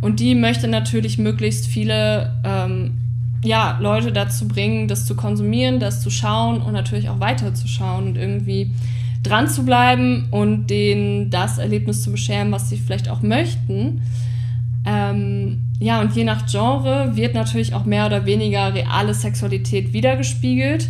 Und 0.00 0.20
die 0.20 0.34
möchte 0.34 0.68
natürlich 0.68 1.18
möglichst 1.18 1.66
viele 1.66 2.32
ähm, 2.44 2.98
ja, 3.42 3.78
Leute 3.80 4.12
dazu 4.12 4.46
bringen, 4.46 4.88
das 4.88 5.06
zu 5.06 5.16
konsumieren, 5.16 5.80
das 5.80 6.02
zu 6.02 6.10
schauen 6.10 6.60
und 6.60 6.72
natürlich 6.72 7.08
auch 7.08 7.20
weiterzuschauen 7.20 8.08
und 8.08 8.16
irgendwie 8.16 8.70
dran 9.22 9.48
zu 9.48 9.64
bleiben 9.64 10.28
und 10.30 10.68
denen 10.68 11.30
das 11.30 11.58
Erlebnis 11.58 12.02
zu 12.02 12.12
bescheren, 12.12 12.52
was 12.52 12.68
sie 12.68 12.76
vielleicht 12.76 13.08
auch 13.08 13.22
möchten. 13.22 14.02
Ähm, 14.84 15.64
ja, 15.80 16.00
und 16.00 16.14
je 16.14 16.24
nach 16.24 16.46
Genre 16.46 17.16
wird 17.16 17.34
natürlich 17.34 17.74
auch 17.74 17.84
mehr 17.84 18.06
oder 18.06 18.26
weniger 18.26 18.74
reale 18.74 19.14
Sexualität 19.14 19.92
wiedergespiegelt. 19.92 20.88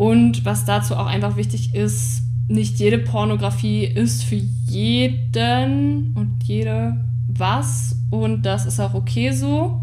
Und 0.00 0.46
was 0.46 0.64
dazu 0.64 0.96
auch 0.96 1.04
einfach 1.04 1.36
wichtig 1.36 1.74
ist, 1.74 2.22
nicht 2.48 2.78
jede 2.78 2.96
Pornografie 2.96 3.84
ist 3.84 4.24
für 4.24 4.40
jeden 4.66 6.14
und 6.14 6.42
jede 6.44 7.04
was. 7.28 7.98
Und 8.08 8.46
das 8.46 8.64
ist 8.64 8.80
auch 8.80 8.94
okay 8.94 9.32
so. 9.32 9.82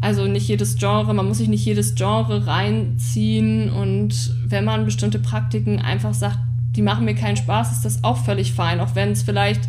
Also 0.00 0.24
nicht 0.24 0.48
jedes 0.48 0.78
Genre, 0.78 1.12
man 1.12 1.28
muss 1.28 1.36
sich 1.36 1.48
nicht 1.48 1.62
jedes 1.62 1.94
Genre 1.94 2.46
reinziehen. 2.46 3.70
Und 3.70 4.34
wenn 4.46 4.64
man 4.64 4.86
bestimmte 4.86 5.18
Praktiken 5.18 5.78
einfach 5.78 6.14
sagt, 6.14 6.38
die 6.74 6.80
machen 6.80 7.04
mir 7.04 7.14
keinen 7.14 7.36
Spaß, 7.36 7.72
ist 7.72 7.84
das 7.84 8.04
auch 8.04 8.16
völlig 8.16 8.54
fein. 8.54 8.80
Auch 8.80 8.94
wenn 8.94 9.12
es 9.12 9.24
vielleicht 9.24 9.68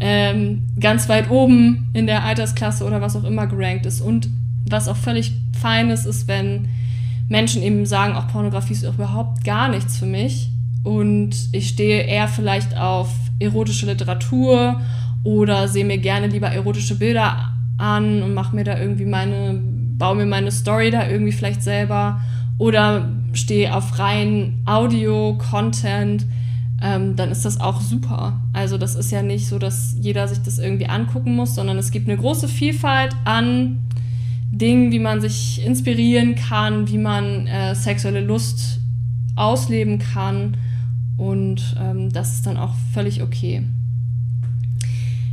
ähm, 0.00 0.64
ganz 0.80 1.08
weit 1.08 1.30
oben 1.30 1.88
in 1.92 2.08
der 2.08 2.24
Altersklasse 2.24 2.84
oder 2.84 3.00
was 3.00 3.14
auch 3.14 3.22
immer 3.22 3.46
gerankt 3.46 3.86
ist. 3.86 4.00
Und 4.00 4.28
was 4.68 4.88
auch 4.88 4.96
völlig 4.96 5.34
fein 5.52 5.88
ist, 5.90 6.04
ist, 6.04 6.26
wenn 6.26 6.66
Menschen 7.28 7.62
eben 7.62 7.86
sagen, 7.86 8.14
auch 8.14 8.28
Pornografie 8.28 8.72
ist 8.72 8.82
überhaupt 8.82 9.44
gar 9.44 9.68
nichts 9.68 9.98
für 9.98 10.06
mich. 10.06 10.50
Und 10.82 11.34
ich 11.52 11.68
stehe 11.68 12.02
eher 12.02 12.28
vielleicht 12.28 12.76
auf 12.76 13.10
erotische 13.38 13.86
Literatur 13.86 14.80
oder 15.24 15.68
sehe 15.68 15.84
mir 15.84 15.98
gerne 15.98 16.28
lieber 16.28 16.48
erotische 16.48 16.98
Bilder 16.98 17.52
an 17.76 18.22
und 18.22 18.34
mache 18.34 18.56
mir 18.56 18.64
da 18.64 18.78
irgendwie 18.78 19.04
meine, 19.04 19.60
baue 19.98 20.16
mir 20.16 20.26
meine 20.26 20.50
Story 20.50 20.90
da 20.90 21.08
irgendwie 21.08 21.32
vielleicht 21.32 21.62
selber 21.62 22.20
oder 22.56 23.10
stehe 23.34 23.74
auf 23.74 23.98
rein 23.98 24.62
Audio-Content, 24.64 26.26
ähm, 26.82 27.16
dann 27.16 27.30
ist 27.30 27.44
das 27.44 27.60
auch 27.60 27.80
super. 27.80 28.40
Also 28.52 28.78
das 28.78 28.94
ist 28.94 29.10
ja 29.10 29.22
nicht 29.22 29.46
so, 29.46 29.58
dass 29.58 29.96
jeder 30.00 30.26
sich 30.28 30.38
das 30.38 30.58
irgendwie 30.58 30.86
angucken 30.86 31.36
muss, 31.36 31.54
sondern 31.54 31.78
es 31.78 31.90
gibt 31.90 32.08
eine 32.08 32.18
große 32.18 32.48
Vielfalt 32.48 33.14
an 33.24 33.78
Dingen, 34.50 34.92
wie 34.92 34.98
man 34.98 35.20
sich 35.20 35.64
inspirieren 35.64 36.34
kann, 36.34 36.88
wie 36.88 36.98
man 36.98 37.46
äh, 37.46 37.74
sexuelle 37.74 38.20
Lust 38.20 38.80
ausleben 39.36 39.98
kann. 39.98 40.56
Und 41.16 41.76
ähm, 41.80 42.10
das 42.12 42.34
ist 42.34 42.46
dann 42.46 42.56
auch 42.56 42.74
völlig 42.92 43.22
okay. 43.22 43.64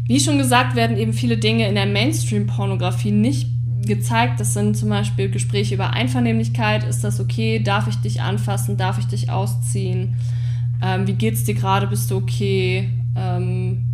Wie 0.07 0.19
schon 0.19 0.37
gesagt, 0.37 0.75
werden 0.75 0.97
eben 0.97 1.13
viele 1.13 1.37
Dinge 1.37 1.67
in 1.67 1.75
der 1.75 1.85
Mainstream-Pornografie 1.85 3.11
nicht 3.11 3.49
gezeigt. 3.85 4.39
Das 4.39 4.53
sind 4.53 4.77
zum 4.77 4.89
Beispiel 4.89 5.29
Gespräche 5.29 5.75
über 5.75 5.91
Einvernehmlichkeit. 5.91 6.83
Ist 6.83 7.03
das 7.03 7.19
okay? 7.19 7.59
Darf 7.59 7.87
ich 7.87 7.95
dich 7.97 8.21
anfassen? 8.21 8.77
Darf 8.77 8.99
ich 8.99 9.05
dich 9.05 9.29
ausziehen? 9.29 10.15
Ähm, 10.83 11.07
wie 11.07 11.13
geht's 11.13 11.43
dir 11.43 11.55
gerade? 11.55 11.87
Bist 11.87 12.11
du 12.11 12.17
okay? 12.17 12.89
Ähm, 13.15 13.85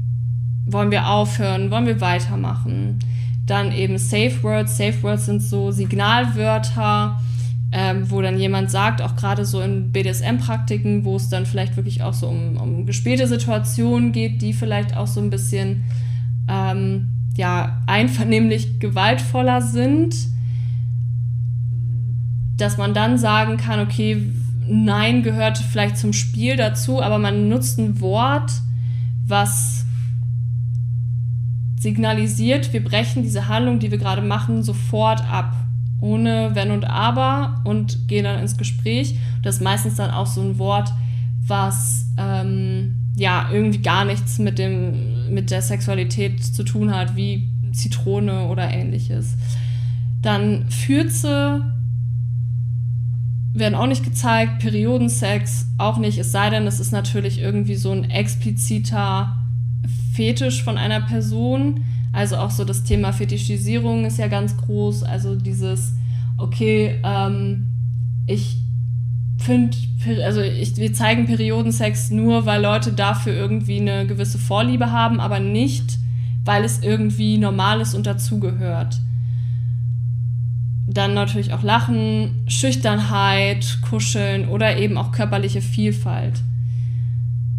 wollen 0.66 0.92
wir 0.92 1.08
aufhören? 1.08 1.72
Wollen 1.72 1.86
wir 1.86 2.02
weitermachen? 2.02 3.00
Dann 3.46 3.72
eben 3.72 3.98
Safe 3.98 4.44
Words. 4.44 4.78
Safe 4.78 5.02
Words 5.04 5.26
sind 5.26 5.42
so 5.42 5.72
Signalwörter, 5.72 7.20
ähm, 7.72 8.10
wo 8.10 8.22
dann 8.22 8.38
jemand 8.38 8.70
sagt, 8.70 9.02
auch 9.02 9.16
gerade 9.16 9.46
so 9.46 9.62
in 9.62 9.92
BDSM-Praktiken, 9.92 11.06
wo 11.06 11.16
es 11.16 11.30
dann 11.30 11.46
vielleicht 11.46 11.76
wirklich 11.78 12.04
auch 12.04 12.14
so 12.14 12.28
um, 12.28 12.58
um 12.58 12.86
gespielte 12.86 13.28
Situationen 13.28 14.12
geht, 14.12 14.42
die 14.42 14.54
vielleicht 14.54 14.96
auch 14.96 15.08
so 15.08 15.22
ein 15.22 15.30
bisschen 15.30 15.84
ähm, 16.50 17.10
ja, 17.36 17.82
einvernehmlich 17.88 18.80
gewaltvoller 18.80 19.62
sind, 19.62 20.16
dass 22.58 22.78
man 22.78 22.94
dann 22.94 23.18
sagen 23.18 23.58
kann, 23.58 23.80
okay, 23.80 24.32
Nein 24.68 25.24
gehört 25.24 25.58
vielleicht 25.58 25.98
zum 25.98 26.14
Spiel 26.14 26.56
dazu, 26.56 27.02
aber 27.02 27.18
man 27.18 27.50
nutzt 27.50 27.80
ein 27.80 28.00
Wort, 28.00 28.52
was 29.26 29.86
signalisiert, 31.82 32.74
wir 32.74 32.84
brechen 32.84 33.24
diese 33.24 33.48
Handlung, 33.48 33.80
die 33.80 33.90
wir 33.90 33.98
gerade 33.98 34.22
machen, 34.22 34.62
sofort 34.62 35.22
ab. 35.28 35.56
Ohne 36.00 36.52
Wenn 36.54 36.72
und 36.72 36.86
Aber 36.86 37.62
und 37.64 38.08
gehen 38.08 38.24
dann 38.24 38.40
ins 38.40 38.58
Gespräch. 38.58 39.18
Das 39.44 39.56
ist 39.56 39.62
meistens 39.62 39.96
dann 39.96 40.12
auch 40.12 40.28
so 40.28 40.42
ein 40.42 40.58
Wort, 40.60 40.92
was 41.46 42.06
ähm, 42.18 43.12
ja 43.16 43.50
irgendwie 43.52 43.82
gar 43.82 44.06
nichts 44.06 44.38
mit, 44.38 44.60
dem, 44.60 45.34
mit 45.34 45.50
der 45.50 45.62
Sexualität 45.62 46.44
zu 46.44 46.64
tun 46.64 46.96
hat, 46.96 47.16
wie 47.16 47.50
Zitrone 47.72 48.48
oder 48.48 48.70
ähnliches. 48.72 49.36
Dann 50.22 50.70
Fürze 50.70 51.64
werden 53.54 53.76
auch 53.76 53.88
nicht 53.88 54.04
gezeigt, 54.04 54.60
Periodensex 54.60 55.68
auch 55.78 55.98
nicht, 55.98 56.18
es 56.20 56.32
sei 56.32 56.50
denn, 56.52 56.68
es 56.68 56.80
ist 56.80 56.92
natürlich 56.92 57.40
irgendwie 57.40 57.76
so 57.76 57.92
ein 57.92 58.10
expliziter 58.10 59.41
Fetisch 60.14 60.64
von 60.64 60.78
einer 60.78 61.02
Person. 61.02 61.84
Also 62.14 62.38
auch 62.38 62.52
so 62.52 62.66
das 62.66 62.84
Thema 62.84 63.14
Fetischisierung 63.14 64.06
ist 64.06 64.18
ja 64.18 64.28
ganz 64.28 64.58
groß. 64.58 65.04
Also 65.04 65.36
dieses, 65.36 65.94
okay, 66.38 67.00
ähm, 67.04 67.68
ich 68.28 68.58
finde, 69.38 69.78
also 70.24 70.42
ich, 70.42 70.78
wir 70.78 70.94
zeigen 70.94 71.26
Periodensex 71.26 72.12
nur, 72.12 72.46
weil 72.46 72.62
Leute 72.62 72.94
dafür 72.94 73.34
irgendwie 73.34 73.80
eine 73.80 74.06
gewisse 74.06 74.38
Vorliebe 74.38 74.92
haben, 74.92 75.20
aber 75.20 75.40
nicht, 75.40 75.98
weil 76.44 76.64
es 76.64 76.80
irgendwie 76.80 77.38
normal 77.38 77.82
ist 77.82 77.94
und 77.94 78.06
dazugehört. 78.06 79.00
Dann 80.88 81.14
natürlich 81.14 81.54
auch 81.54 81.64
Lachen, 81.64 82.44
Schüchternheit, 82.48 83.80
Kuscheln 83.82 84.50
oder 84.50 84.78
eben 84.78 84.98
auch 84.98 85.12
körperliche 85.12 85.62
Vielfalt. 85.62 86.44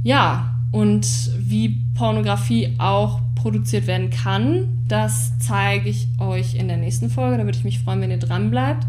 Ja, 0.02 0.51
und 0.72 1.06
wie 1.38 1.84
Pornografie 1.94 2.74
auch 2.78 3.20
produziert 3.36 3.86
werden 3.86 4.10
kann, 4.10 4.84
das 4.88 5.38
zeige 5.38 5.88
ich 5.88 6.08
euch 6.18 6.54
in 6.54 6.66
der 6.66 6.78
nächsten 6.78 7.10
Folge. 7.10 7.38
Da 7.38 7.44
würde 7.44 7.58
ich 7.58 7.64
mich 7.64 7.78
freuen, 7.78 8.00
wenn 8.00 8.10
ihr 8.10 8.18
dran 8.18 8.50
bleibt. 8.50 8.86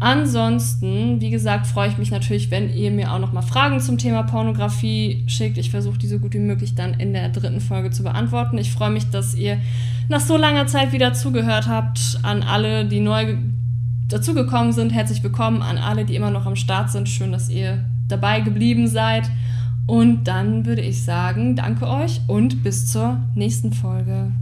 Ansonsten, 0.00 1.20
wie 1.20 1.30
gesagt, 1.30 1.66
freue 1.66 1.88
ich 1.88 1.96
mich 1.96 2.10
natürlich, 2.10 2.50
wenn 2.50 2.68
ihr 2.68 2.90
mir 2.90 3.12
auch 3.12 3.18
nochmal 3.18 3.42
Fragen 3.42 3.80
zum 3.80 3.96
Thema 3.96 4.24
Pornografie 4.24 5.24
schickt. 5.28 5.56
Ich 5.56 5.70
versuche 5.70 5.96
die 5.96 6.08
so 6.08 6.18
gut 6.18 6.34
wie 6.34 6.40
möglich 6.40 6.74
dann 6.74 6.94
in 6.94 7.12
der 7.12 7.30
dritten 7.30 7.60
Folge 7.60 7.90
zu 7.90 8.02
beantworten. 8.02 8.58
Ich 8.58 8.72
freue 8.72 8.90
mich, 8.90 9.08
dass 9.10 9.34
ihr 9.34 9.58
nach 10.08 10.20
so 10.20 10.36
langer 10.36 10.66
Zeit 10.66 10.92
wieder 10.92 11.14
zugehört 11.14 11.68
habt. 11.68 12.18
An 12.22 12.42
alle, 12.42 12.84
die 12.84 13.00
neu 13.00 13.36
dazugekommen 14.08 14.72
sind, 14.72 14.92
herzlich 14.92 15.22
willkommen. 15.22 15.62
An 15.62 15.78
alle, 15.78 16.04
die 16.04 16.16
immer 16.16 16.30
noch 16.30 16.44
am 16.44 16.56
Start 16.56 16.90
sind, 16.90 17.08
schön, 17.08 17.32
dass 17.32 17.48
ihr 17.48 17.84
dabei 18.08 18.40
geblieben 18.40 18.88
seid. 18.88 19.30
Und 19.86 20.24
dann 20.24 20.64
würde 20.64 20.82
ich 20.82 21.04
sagen, 21.04 21.56
danke 21.56 21.86
euch 21.86 22.20
und 22.26 22.62
bis 22.62 22.90
zur 22.90 23.18
nächsten 23.34 23.72
Folge. 23.72 24.32